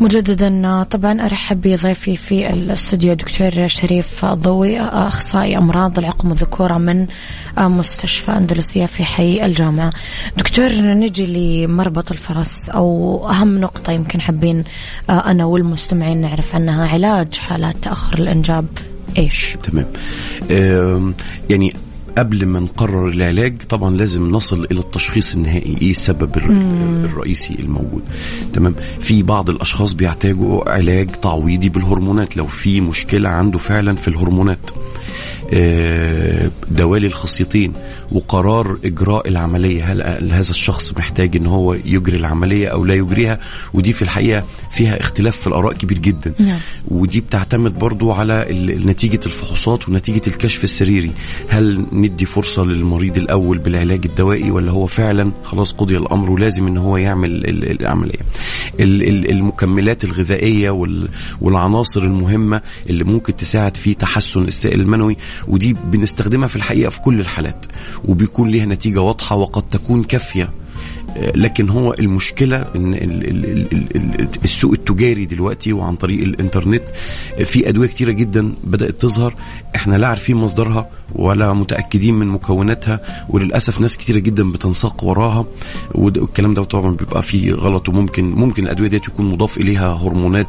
مجددا 0.00 0.82
طبعا 0.82 1.26
أرحب 1.26 1.60
بضيفي 1.60 2.16
في 2.16 2.50
الاستوديو 2.50 3.14
دكتور 3.14 3.68
شريف 3.68 4.24
ضوي 4.24 4.80
أخصائي 4.80 5.58
أمراض 5.58 5.98
العقم 5.98 6.30
والذكوره 6.30 6.78
من 6.78 7.06
مستشفى 7.58 8.30
أندلسية 8.30 8.86
في 8.86 9.04
حي 9.04 9.46
الجامعة. 9.46 9.92
دكتور 10.36 10.72
نجي 10.72 11.26
لمربط 11.66 12.10
الفرس 12.12 12.68
أو 12.68 13.28
أهم 13.30 13.58
نقطة 13.58 13.92
يمكن 13.92 14.20
حابين 14.20 14.64
أنا 15.10 15.44
والمستمعين 15.44 16.20
نعرف 16.20 16.54
عنها 16.54 16.88
علاج 16.88 17.38
حالات 17.38 17.76
تأخر 17.76 18.18
الإنجاب 18.18 18.66
إيش؟ 19.18 19.56
تمام 19.62 19.86
يعني 21.50 21.72
قبل 22.18 22.46
ما 22.46 22.60
نقرر 22.60 23.08
العلاج 23.08 23.62
طبعا 23.68 23.96
لازم 23.96 24.30
نصل 24.30 24.64
إلى 24.70 24.80
التشخيص 24.80 25.34
النهائي 25.34 25.76
إيه 25.82 25.90
السبب 25.90 26.36
الر- 26.36 27.04
الرئيسي 27.04 27.54
الموجود. 27.58 28.02
تمام؟ 28.52 28.74
في 29.00 29.22
بعض 29.22 29.50
الأشخاص 29.50 29.92
بيحتاجوا 29.92 30.70
علاج 30.70 31.08
تعويضي 31.10 31.68
بالهرمونات 31.68 32.36
لو 32.36 32.44
في 32.44 32.80
مشكلة 32.80 33.28
عنده 33.28 33.58
فعلا 33.58 33.94
في 33.96 34.08
الهرمونات. 34.08 34.58
آه، 35.54 36.50
دوالي 36.70 37.06
الخصيتين 37.06 37.72
وقرار 38.12 38.78
إجراء 38.84 39.28
العملية 39.28 39.92
هل 39.92 40.32
هذا 40.32 40.50
الشخص 40.50 40.92
محتاج 40.92 41.36
إن 41.36 41.46
هو 41.46 41.74
يجري 41.74 42.16
العملية 42.16 42.68
أو 42.68 42.84
لا 42.84 42.94
يجريها؟ 42.94 43.38
ودي 43.74 43.92
في 43.92 44.02
الحقيقة 44.02 44.44
فيها 44.70 45.00
اختلاف 45.00 45.36
في 45.36 45.46
الآراء 45.46 45.72
كبير 45.72 45.98
جدا. 45.98 46.34
نعم. 46.38 46.58
ودي 46.88 47.20
بتعتمد 47.20 47.78
برضو 47.78 48.12
على 48.12 48.46
نتيجة 48.86 49.20
الفحوصات 49.26 49.88
ونتيجة 49.88 50.22
الكشف 50.26 50.64
السريري. 50.64 51.10
هل 51.48 51.86
ندي 52.08 52.24
فرصة 52.26 52.64
للمريض 52.64 53.16
الأول 53.16 53.58
بالعلاج 53.58 54.00
الدوائي 54.06 54.50
ولا 54.50 54.70
هو 54.70 54.86
فعلا 54.86 55.32
خلاص 55.44 55.72
قضي 55.72 55.96
الأمر 55.96 56.30
ولازم 56.30 56.66
إن 56.66 56.76
هو 56.76 56.96
يعمل 56.96 57.30
ال- 57.30 57.80
العملية. 57.82 58.18
ال- 58.80 59.02
ال- 59.08 59.30
المكملات 59.30 60.04
الغذائية 60.04 60.70
وال- 60.70 61.08
والعناصر 61.40 62.02
المهمة 62.02 62.60
اللي 62.90 63.04
ممكن 63.04 63.36
تساعد 63.36 63.76
في 63.76 63.94
تحسن 63.94 64.42
السائل 64.42 64.80
المنوي 64.80 65.16
ودي 65.48 65.76
بنستخدمها 65.84 66.48
في 66.48 66.56
الحقيقة 66.56 66.90
في 66.90 67.00
كل 67.00 67.20
الحالات 67.20 67.66
وبيكون 68.04 68.48
ليها 68.48 68.66
نتيجة 68.66 69.00
واضحة 69.00 69.36
وقد 69.36 69.62
تكون 69.68 70.02
كافية. 70.02 70.50
لكن 71.34 71.68
هو 71.68 71.94
المشكلة 71.94 72.56
إن 72.56 72.94
ال- 72.94 73.02
ال- 73.02 73.44
ال- 73.44 73.72
ال- 73.96 74.20
ال- 74.20 74.28
السوق 74.44 74.72
التجاري 74.72 75.24
دلوقتي 75.26 75.72
وعن 75.72 75.96
طريق 75.96 76.22
الإنترنت 76.22 76.82
في 77.44 77.68
أدوية 77.68 77.88
كتيرة 77.88 78.12
جدا 78.12 78.54
بدأت 78.64 79.00
تظهر. 79.00 79.34
إحنا 79.76 79.96
لا 79.96 80.06
عارفين 80.08 80.36
مصدرها 80.36 80.88
ولا 81.14 81.52
متأكدين 81.52 82.14
من 82.14 82.26
مكوناتها 82.26 83.00
وللأسف 83.28 83.80
ناس 83.80 83.96
كتيرة 83.98 84.18
جدا 84.18 84.50
بتنساق 84.52 85.04
وراها. 85.04 85.44
والكلام 85.94 86.54
ده 86.54 86.64
طبعا 86.64 86.90
بيبقى 86.96 87.22
فيه 87.22 87.52
غلط 87.52 87.88
وممكن 87.88 88.24
ممكن 88.30 88.64
الأدوية 88.64 88.88
دي 88.88 88.96
يكون 88.96 89.26
مضاف 89.26 89.56
إليها 89.56 89.92
هرمونات 89.94 90.46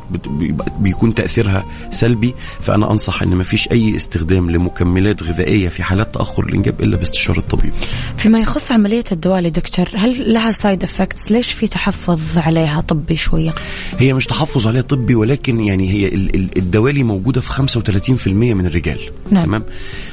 بيكون 0.79 1.15
تأثيرها 1.15 1.65
سلبي. 1.89 2.33
فأنا 2.61 2.91
أنصح 2.91 3.21
إن 3.23 3.35
مفيش 3.35 3.71
أي 3.71 3.95
استخدام 3.95 4.51
لمكملات 4.51 5.23
غذائية 5.23 5.69
في 5.69 5.83
حالات 5.83 6.13
تأخر 6.13 6.43
الإنجاب 6.43 6.81
إلا 6.81 6.97
باستشارة 6.97 7.39
الطبيب. 7.39 7.73
فيما 8.17 8.39
يخص 8.39 8.71
عملية 8.71 9.03
الدوالي 9.11 9.49
دكتور 9.49 9.85
هل 9.95 10.33
لها 10.33 10.46
side 10.51 10.83
effects 10.83 11.31
ليش 11.31 11.51
في 11.51 11.67
تحفظ 11.67 12.37
عليها 12.37 12.81
طبي 12.81 13.17
شوية؟ 13.17 13.53
هي 13.97 14.13
مش 14.13 14.25
تحفظ 14.25 14.67
عليها 14.67 14.81
طبي 14.81 15.15
ولكن 15.15 15.59
يعني 15.63 15.89
هي 15.89 16.07
ال- 16.07 16.35
ال- 16.35 16.57
الدوالي 16.57 17.03
موجودة 17.03 17.41
في 17.41 17.49
35% 17.53 18.27
من 18.53 18.65
الرجال. 18.65 18.99
نعم. 19.31 19.45
تمام؟ 19.45 19.63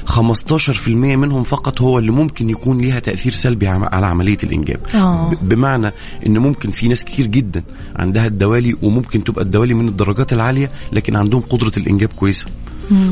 15% 0.07 0.89
منهم 1.17 1.43
فقط 1.43 1.81
هو 1.83 1.99
اللي 1.99 2.13
ممكن 2.13 2.51
يكون 2.51 2.79
ليها 2.79 3.01
تأثير 3.01 3.33
سلبي 3.33 3.69
على 3.69 4.07
عملية 4.07 4.39
الإنجاب. 4.45 4.81
ب- 4.95 5.49
بمعنى 5.49 5.93
ان 6.27 6.39
ممكن 6.39 6.71
في 6.71 6.89
ناس 6.89 7.05
كتير 7.05 7.27
جدا 7.27 7.63
عندها 7.97 8.27
الدوالي 8.27 8.75
وممكن 8.83 9.25
تبقى 9.25 9.45
الدوالي 9.45 9.75
من 9.75 9.89
الدرجات 9.89 10.33
العالية 10.33 10.71
لكن 10.93 11.17
عندهم 11.17 11.41
قدرة 11.41 11.73
الإنجاب 11.77 12.09
كويسة. 12.17 12.47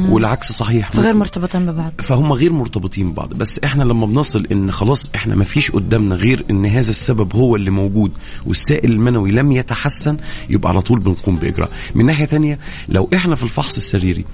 والعكس 0.09 0.53
صحيح. 0.53 0.91
فغير 0.93 1.15
مرتبطين 1.15 1.67
ببعض. 1.67 1.93
فهم 1.99 2.33
غير 2.33 2.53
مرتبطين 2.53 3.13
ببعض. 3.13 3.35
بس 3.35 3.61
إحنا 3.65 3.85
لما 3.85 4.07
بنصل 4.07 4.47
إن 4.53 4.71
خلاص 4.71 5.11
إحنا 5.15 5.35
ما 5.35 5.45
فيش 5.45 5.71
قدامنا 5.71 6.15
غير 6.15 6.45
إن 6.51 6.67
هذا 6.67 6.91
السبب 6.91 7.37
هو 7.37 7.57
اللي 7.57 7.71
موجود 7.71 8.13
والسائل 8.47 8.93
المنوي 8.93 9.31
لم 9.31 9.53
يتحسن 9.53 10.17
يبقى 10.51 10.69
على 10.71 10.81
طول 10.81 11.01
بنقوم 11.01 11.37
بإجراء. 11.37 11.71
من 11.95 12.07
ناحية 12.07 12.25
تانية 12.25 12.59
لو 12.89 13.09
إحنا 13.15 13.35
في 13.35 13.43
الفحص 13.43 13.77
السريري 13.77 14.25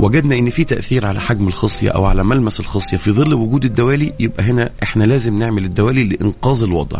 وجدنا 0.00 0.38
إن 0.38 0.50
في 0.50 0.64
تأثير 0.64 1.06
على 1.06 1.20
حجم 1.20 1.48
الخصية 1.48 1.90
أو 1.90 2.04
على 2.04 2.24
ملمس 2.24 2.60
الخصية 2.60 2.96
في 2.96 3.12
ظل 3.12 3.34
وجود 3.34 3.64
الدوالي 3.64 4.12
يبقى 4.20 4.44
هنا 4.44 4.70
إحنا 4.82 5.04
لازم 5.04 5.38
نعمل 5.38 5.64
الدوالي 5.64 6.04
لإنقاذ 6.04 6.62
الوضع. 6.62 6.98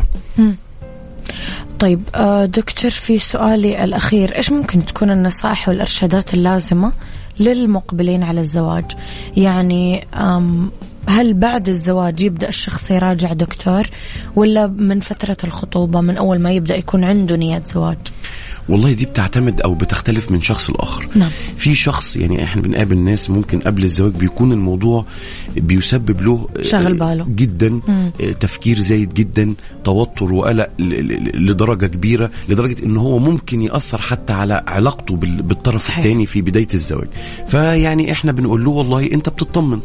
طيب 1.79 2.01
آه، 2.14 2.44
دكتور 2.44 2.90
في 2.90 3.18
سؤالي 3.18 3.85
الأخير. 3.85 4.37
إيش 4.37 4.51
ممكن 4.51 4.87
تكون 4.87 5.11
النصائح 5.11 5.68
والإرشادات 5.68 6.35
اللازمة 6.35 6.92
للمقبلين 7.40 8.22
على 8.22 8.40
الزواج. 8.40 8.85
يعني 9.37 10.05
هل 11.09 11.35
بعد 11.35 11.69
الزواج 11.69 12.21
يبدأ 12.23 12.49
الشخص 12.49 12.90
يراجع 12.90 13.33
دكتور 13.33 13.83
ولا 14.37 14.66
من 14.66 15.01
فترة 15.01 15.37
الخطوبة 15.45 16.01
من 16.01 16.16
أول 16.16 16.38
ما 16.38 16.53
يبدأ 16.53 16.77
يكون 16.77 17.05
عنده 17.05 17.37
نية 17.37 17.62
زواج 17.75 17.99
والله 18.69 18.92
دي 18.92 19.07
بتعتمد 19.07 19.61
أو 19.61 19.75
بتختلف 19.75 20.31
من 20.33 20.40
شخص 20.40 20.71
لآخر 20.71 21.07
نعم. 21.14 21.31
في 21.57 21.75
شخص 21.75 22.16
يعني 22.16 22.45
إحنا 22.45 22.62
بنقابل 22.62 22.99
ناس 22.99 23.31
ممكن 23.31 23.61
قبل 23.61 23.85
الزواج 23.85 24.12
بيكون 24.12 24.53
الموضوع 24.53 25.05
بيسبب 25.57 26.21
له 26.21 26.49
شغل 26.62 26.95
باله. 26.95 27.27
جدا 27.29 27.81
مم. 27.88 28.11
تفكير 28.40 28.79
زايد 28.79 29.14
جدا 29.14 29.55
توتر 29.85 30.33
وقلق 30.33 30.69
لدرجة 30.79 31.87
كبيرة 31.87 32.31
لدرجة 32.49 32.85
إن 32.85 32.97
هو 32.97 33.19
ممكن 33.19 33.62
يأثر 33.62 34.01
حتى 34.01 34.33
على 34.33 34.62
علاقته 34.66 35.16
بال- 35.16 35.42
بالطرف. 35.42 35.99
الثاني 35.99 36.27
في 36.27 36.42
بداية 36.42 36.69
الزواج 36.75 37.09
فيعني 37.47 38.12
إحنا 38.12 38.33
بنقول 38.33 38.64
له 38.64 38.71
والله 38.71 39.12
أنت 39.12 39.29
بتطمن 39.29 39.81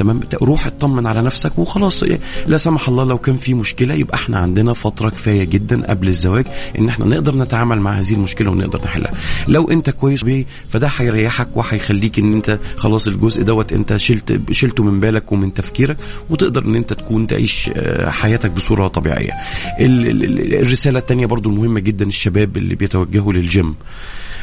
تمام؟ 0.00 0.20
روح 0.42 0.66
اطمن 0.66 1.06
على 1.06 1.22
نفسك 1.22 1.58
وخلاص. 1.58 2.04
لا 2.46 2.56
سمح 2.56 2.88
الله 2.88 3.04
لو 3.04 3.18
كان 3.18 3.36
في 3.36 3.54
مشكلة 3.54 3.94
يبقى 3.94 4.14
إحنا 4.14 4.38
عندنا 4.38 4.72
فترة 4.72 5.08
كفاية 5.10 5.44
جدا 5.44 5.86
قبل 5.90 6.08
الزواج 6.08 6.46
إن 6.78 6.88
إحنا 6.88 7.06
نقدر 7.06 7.36
نتعامل 7.36 7.80
مع 7.80 7.92
هذه 7.92 8.12
المشكلة 8.12 8.50
ونقدر 8.50 8.80
نحلها. 8.84 9.10
لو 9.48 9.70
انت 9.70 9.90
كويس 9.90 10.24
بيه 10.24 10.44
فده 10.68 10.88
هيريحك 10.96 11.48
وهيخليك 11.56 12.18
إن 12.18 12.32
انت 12.32 12.58
خلاص 12.76 13.08
الجزء 13.08 13.42
دوت 13.42 13.72
انت 13.72 13.96
شلت 13.96 14.40
شلته 14.52 14.82
من 14.84 15.00
بالك 15.00 15.32
ومن 15.32 15.52
تفكيرك 15.52 15.96
وتقدر 16.30 16.64
إن 16.64 16.74
انت 16.74 16.92
تكون 16.92 17.26
تعيش 17.26 17.70
آه، 17.76 18.10
حياتك 18.10 18.50
بصورة 18.50 18.88
طبيعية. 18.88 19.32
ال- 19.80 20.06
ال- 20.10 20.24
ال- 20.24 20.54
الرسالة 20.54 20.98
الثانية 20.98 21.26
برضو 21.26 21.50
المهمه 21.50 21.80
جدا 21.80 22.06
الشباب 22.06 22.56
اللي 22.56 22.74
بيتوجهوا 22.74 23.32
للجيم. 23.32 23.74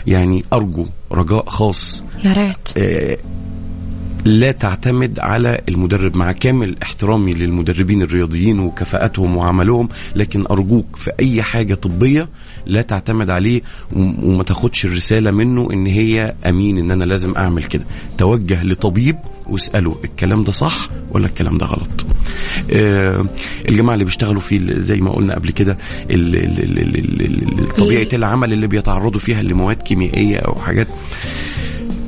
يعني 0.08 0.46
أرجو 0.54 0.86
رجاء 1.12 1.50
خاص. 1.50 2.04
يا 2.24 2.34
ريت. 2.34 2.70
آه، 2.78 3.18
لا 4.28 4.52
تعتمد 4.52 5.20
على 5.20 5.62
المدرب 5.70 6.16
مع 6.16 6.32
كامل 6.32 6.76
احترامي 6.84 7.34
للمدربين 7.34 8.02
الرياضيين 8.02 8.60
وكفاءتهم 8.60 9.38
وعملهم 9.38 9.90
لكن 10.16 10.46
أرجوك 10.52 10.96
في 10.96 11.12
أي 11.20 11.42
حاجة 11.44 11.74
طبية 11.74 12.30
لا 12.66 12.82
تعتمد 12.82 13.30
عليه 13.30 13.62
وم- 13.94 14.24
وما 14.26 14.44
تاخدش 14.44 14.86
الرسالة 14.86 15.32
منه 15.32 15.68
إن 15.74 15.86
هي 15.86 16.34
أمين 16.46 16.78
إن 16.78 16.92
أنا 16.92 17.04
لازم 17.04 17.34
أعمل 17.38 17.64
كده. 17.64 17.84
توجه 18.18 18.64
لطبيب 18.64 19.16
واسأله 19.50 19.98
الكلام 20.04 20.44
ده 20.44 20.52
صح 20.52 20.90
ولا 21.12 21.26
الكلام 21.26 21.58
ده 21.58 21.66
غلط. 21.66 22.06
آه 22.72 23.26
الجماعة 23.70 23.94
اللي 23.94 24.06
بيشتغلوا 24.06 24.42
في 24.42 24.82
زي 24.82 24.96
ما 25.02 25.12
قلنا 25.12 25.36
قبل 25.36 25.52
كده 25.52 25.78
طبيعة 27.78 28.08
العمل 28.14 28.54
اللي 28.54 28.68
بيتعرضوا 28.68 29.20
فيها 29.20 29.44
لمواد 29.44 29.76
كيميائية 29.76 30.38
أو 30.38 30.56
حاجات. 30.56 30.88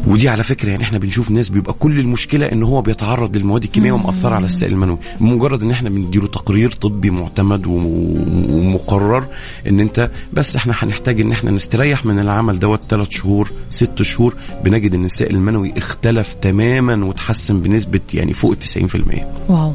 ودي 0.09 0.29
على 0.29 0.43
فكرة 0.43 0.69
يعني 0.69 0.83
إحنا 0.83 0.97
بنشوف 0.97 1.31
ناس 1.31 1.49
بيبقى 1.49 1.73
كل 1.73 1.99
المشكلة 1.99 2.45
إن 2.45 2.63
هو 2.63 2.81
بيتعرض 2.81 3.37
للمواد 3.37 3.63
الكيميائية 3.63 3.93
ومأثرة 3.93 4.35
على 4.35 4.45
السائل 4.45 4.73
المنوي. 4.73 4.97
مجرد 5.19 5.63
إن 5.63 5.71
إحنا 5.71 5.89
بنديله 5.89 6.27
تقرير 6.27 6.71
طبي 6.71 7.09
معتمد 7.09 7.65
ومقرر 7.67 9.27
إن 9.67 9.79
أنت 9.79 10.11
بس 10.33 10.55
إحنا 10.55 10.73
هنحتاج 10.77 11.21
إن 11.21 11.31
إحنا 11.31 11.51
نستريح 11.51 12.05
من 12.05 12.19
العمل 12.19 12.59
دوت 12.59 12.81
ثلاث 12.89 13.07
شهور 13.11 13.51
ست 13.69 14.01
شهور 14.01 14.35
بنجد 14.63 14.95
إن 14.95 15.05
السائل 15.05 15.35
المنوي 15.35 15.73
اختلف 15.77 16.33
تماما 16.33 17.05
وتحسن 17.05 17.61
بنسبة 17.61 17.99
يعني 18.13 18.33
فوق 18.33 18.51
ال 18.51 18.89
90% 18.89 19.25
wow. 19.49 19.73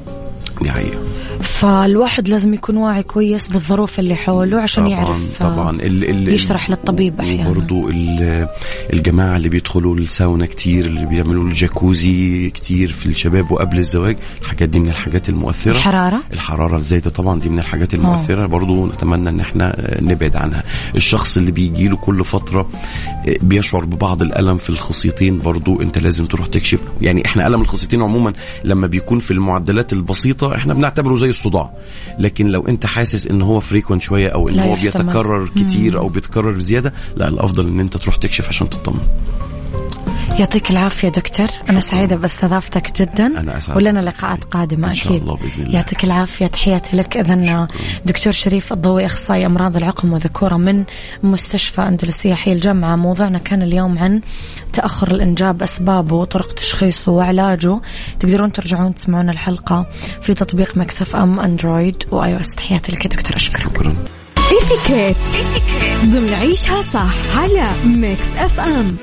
دي 0.63 0.71
فالواحد 1.41 2.29
لازم 2.29 2.55
يكون 2.55 2.77
واعي 2.77 3.03
كويس 3.03 3.49
بالظروف 3.49 3.99
اللي 4.01 4.15
حوله 4.15 4.61
عشان 4.61 4.87
يعرف 4.87 5.43
آه، 5.43 5.49
طبعا. 5.55 5.71
ال 5.77 6.11
ال 6.11 6.29
يشرح 6.35 6.71
للطبيب 6.71 7.21
أحيانا. 7.21 7.49
وبرضو 7.51 7.89
ال- 7.89 8.49
الجماعة 8.93 9.37
اللي 9.37 9.49
بيدخلوا 9.49 9.97
الساونا 9.97 10.47
كتير 10.47 10.87
اللي 10.87 11.07
بيعملوا 11.07 11.45
الجاكوزي 11.45 12.51
كتير 12.51 12.93
في 12.93 13.07
الشباب 13.07 13.51
وقبل 13.51 13.79
الزواج 13.79 14.17
الحاجات 14.43 14.69
دي 14.69 14.79
من 14.81 14.89
الحاجات 14.89 15.29
المؤثرة. 15.29 15.73
الحرارة؟ 15.73 16.21
الحرارة 16.33 16.77
الزايدة 16.77 17.11
طبعا 17.11 17.41
دي 17.41 17.49
من 17.49 17.59
الحاجات 17.59 17.95
المؤثرة. 17.95 18.47
برضو 18.47 18.87
نتمنى 18.87 19.29
إن 19.29 19.41
إحنا 19.41 19.97
نبعد 20.03 20.37
عنها. 20.37 20.63
الشخص 20.97 21.37
اللي 21.37 21.51
بيجي 21.51 21.89
له 21.89 21.97
كل 21.97 22.25
فترة 22.25 22.69
بيشعر 23.43 23.85
ببعض 23.85 24.23
الألم 24.23 24.59
في 24.59 24.71
الخصيتين. 24.71 25.39
برضو 25.39 25.83
أنت 25.83 25.99
لازم 25.99 26.27
تروح 26.27 26.47
تكشف. 26.47 26.81
يعني 27.01 27.23
إحنا 27.27 27.47
ألم 27.47 27.61
الخصيتين 27.61 28.03
عموما 28.03 28.33
لما 28.65 28.87
بيكون 28.87 29.19
في 29.19 29.31
المعدلات 29.31 29.93
البسيطة 29.93 30.54
إحنا 30.55 30.75
بنعتبره 30.75 31.17
زي 31.17 31.29
الصداع. 31.29 31.71
لكن 32.19 32.47
لو 32.47 32.69
انت 32.69 32.87
حاسس 32.87 33.27
ان 33.27 33.43
هو 33.43 33.61
فريكوينت 33.61 34.03
شوية 34.03 34.29
أو 34.29 34.49
ان 34.49 34.59
هو 34.59 34.73
يحتمل. 34.75 35.05
بيتكرر 35.05 35.49
كتير 35.49 35.99
أو 35.99 36.09
بيتكرر 36.09 36.61
زيادة 36.61 36.93
لا 37.17 37.29
الأفضل 37.29 37.67
إن 37.67 37.81
انت 37.81 37.97
تروح 37.97 38.17
تكشف 38.17 38.49
عشان 38.49 38.71
تطمن. 38.71 39.01
يعطيك 40.39 40.71
العافية 40.71 41.09
دكتور. 41.09 41.47
أنا 41.69 41.81
سعيدة 41.81 42.17
باستضافتك 42.17 43.03
جدا. 43.03 43.27
أنا 43.27 43.57
أسعد. 43.57 43.77
ولنا 43.77 44.01
لقاءات 44.01 44.45
قادمة 44.45 44.89
إن 44.89 44.95
شاء 44.95 45.07
أكيد. 45.07 45.23
الله 45.23 45.37
بإذن 45.37 45.63
الله. 45.65 45.75
يعطيك 45.75 46.05
العافية. 46.05 46.47
تحياتي 46.47 46.97
لك. 46.97 47.17
إذن 47.17 47.69
دكتور 48.07 48.33
شريف 48.33 48.73
الضوي 48.73 49.07
أخصائي 49.07 49.47
أمراض 49.47 49.77
العقم 49.77 50.13
وذكورة 50.13 50.57
من 50.57 50.85
مستشفى 51.23 51.83
أندلسية. 51.83 52.35
حي 52.35 52.53
الجامعة 52.53 52.97
موضوعنا 52.97 53.39
كان 53.39 53.63
اليوم 53.63 53.99
عن 53.99 54.21
تأخر 54.73 55.11
الإنجاب 55.11 55.63
أسبابه 55.63 56.17
وطرق 56.17 56.55
تشخيصه 56.55 57.13
وعلاجه. 57.13 57.81
تقدرون 58.21 58.53
ترجعون 58.53 58.95
تسمعون 58.95 59.31
الحلقة 59.31 59.87
في 60.23 60.35
تطبيق 60.35 60.77
Mix 60.77 61.17
FM 61.17 61.41
Android 61.41 62.05
و 62.11 62.35
iOS. 62.35 62.49
تحياتي 62.57 62.93
لك 62.93 63.05
يا 63.05 63.11
دكتور. 63.11 63.37
أشكرك 63.37 63.63
شكرا. 63.63 63.97
اتيكيت 64.45 65.17
ضمن 66.05 66.35
عيشها 66.35 66.83
صح 66.83 67.39
على 67.39 67.71
Mix 67.85 68.37
FM. 68.37 68.97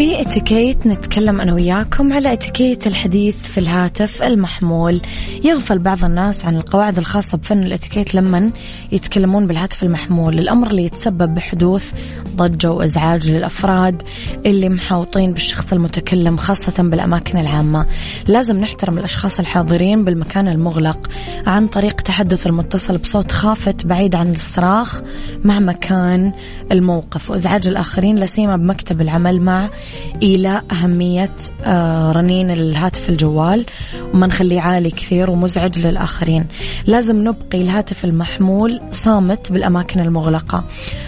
في 0.00 0.20
اتيكيت 0.20 0.86
نتكلم 0.86 1.40
أنا 1.40 1.54
وياكم 1.54 2.12
على 2.12 2.32
اتيكيت 2.32 2.86
الحديث 2.86 3.40
في 3.40 3.58
الهاتف 3.58 4.22
المحمول. 4.22 5.00
يغفل 5.44 5.78
بعض 5.78 6.04
الناس 6.04 6.44
عن 6.44 6.56
القواعد 6.56 6.98
الخاصة 6.98 7.38
بفن 7.38 7.62
الاتيكيت 7.62 8.14
لما 8.14 8.50
يتكلمون 8.92 9.46
بالهاتف 9.46 9.82
المحمول. 9.82 10.38
الأمر 10.38 10.70
اللي 10.70 10.84
يتسبب 10.84 11.34
بحدوث 11.34 11.92
ضجة 12.36 12.72
وإزعاج 12.72 13.30
للأفراد 13.30 14.02
اللي 14.46 14.68
محاوطين 14.68 15.32
بالشخص 15.32 15.72
المتكلم 15.72 16.36
خاصة 16.36 16.82
بالأماكن 16.82 17.38
العامة. 17.38 17.86
لازم 18.28 18.56
نحترم 18.56 18.98
الأشخاص 18.98 19.38
الحاضرين 19.38 20.04
بالمكان 20.04 20.48
المغلق 20.48 21.10
عن 21.46 21.66
طريق 21.66 22.00
تحدث 22.00 22.46
المتصل 22.46 22.98
بصوت 22.98 23.32
خافت 23.32 23.86
بعيد 23.86 24.14
عن 24.14 24.32
الصراخ 24.32 25.02
مهما 25.44 25.72
كان 25.72 26.32
الموقف. 26.72 27.30
وإزعاج 27.30 27.68
الآخرين 27.68 28.16
لا 28.16 28.26
سيما 28.26 28.56
بمكتب 28.56 29.00
العمل 29.00 29.40
مع 29.40 29.68
إيلاء 30.22 30.64
أهمية 30.72 31.30
آه، 31.64 32.12
رنين 32.12 32.50
الهاتف 32.50 33.08
الجوال. 33.08 33.64
وما 34.14 34.26
نخليه 34.26 34.60
عالي 34.60 34.90
كثير 34.90 35.30
ومزعج 35.30 35.86
للآخرين. 35.86 36.46
لازم 36.86 37.28
نبقي 37.28 37.62
الهاتف 37.62 38.04
المحمول 38.04 38.80
صامت 38.90 39.52
بالأماكن 39.52 40.00
المغلقة. 40.00 40.64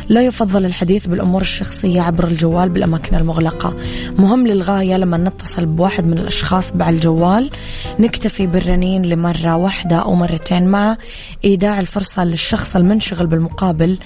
لا 0.09 0.23
يفضل 0.23 0.65
الحديث 0.65 1.07
بالأمور 1.07 1.41
الشخصية 1.41 2.01
عبر 2.01 2.27
الجوال 2.27 2.69
بالأماكن 2.69 3.17
المغلقة. 3.17 3.77
مهم 4.19 4.47
للغاية 4.47 4.97
لما 4.97 5.17
نتصل 5.17 5.67
بواحد 5.67 6.07
من 6.07 6.19
الأشخاص 6.19 6.73
بعد 6.77 6.95
الجوال. 6.95 7.51
نكتفي 7.99 8.47
بالرنين 8.47 9.03
لمرة 9.03 9.57
واحدة 9.57 9.97
أو 9.97 10.15
مرتين 10.15 10.67
مع 10.69 10.97
إيداع 11.45 11.81
الفرصة 11.81 12.25
للشخص 12.25 12.77
المنشغل 12.77 13.27
بالمقابل 13.27 13.99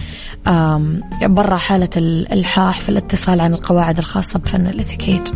برا 1.22 1.56
حالة 1.56 1.88
الإلحاح 1.96 2.80
في 2.80 2.88
الاتصال 2.88 3.40
عن 3.40 3.54
القواعد 3.54 3.98
الخاصة 3.98 4.38
بفن 4.38 4.65
الاتيكيت 4.68 5.30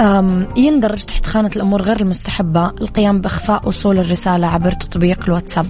أم، 0.00 0.46
يندرج 0.56 1.02
تحت 1.04 1.26
خانة 1.26 1.50
الأمور 1.56 1.82
غير 1.82 2.00
المستحبة 2.00 2.66
القيام 2.66 3.20
بإخفاء 3.20 3.68
وصول 3.68 3.98
الرسالة 3.98 4.46
عبر 4.46 4.72
تطبيق 4.72 5.24
الواتساب. 5.24 5.66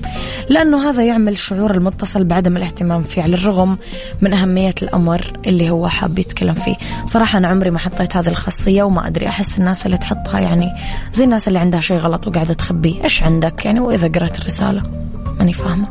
لأنه 0.49 0.91
هذا 0.91 1.05
يعمل 1.05 1.39
شعور 1.39 1.75
المتصل 1.75 2.25
بعدم 2.25 2.57
الاهتمام 2.57 3.03
فيه 3.03 3.23
على 3.23 3.35
الرغم 3.35 3.79
من 4.21 4.33
أهمية 4.35 4.75
الأمر 4.83 5.33
اللي 5.47 5.71
هو 5.71 5.89
حاب 5.89 6.19
يتكلم 6.19 6.55
فيه. 6.55 6.77
صراحة 7.07 7.39
أنا 7.39 7.49
عمري 7.49 7.71
ما 7.71 7.79
حطيت 7.79 8.17
هذه 8.17 8.29
الخاصية 8.29 8.83
وما 8.83 9.07
أدري 9.07 9.29
أحس 9.29 9.59
الناس 9.59 9.87
اللي 9.87 9.99
تحطها 9.99 10.41
يعني 10.41 10.69
زي 11.13 11.25
الناس 11.25 11.49
اللي 11.49 11.59
عندها 11.59 11.81
شيء 11.81 11.97
غلط 11.97 12.27
وقاعدة 12.27 12.55
تخبيه. 12.55 13.05
إيش 13.05 13.23
عندك؟ 13.23 13.65
يعني 13.65 13.81
وإذا 13.81 14.09
قرأت 14.09 14.39
الرسالة؟ 14.39 14.83
ماني 15.39 15.53
فاهمة. 15.53 15.87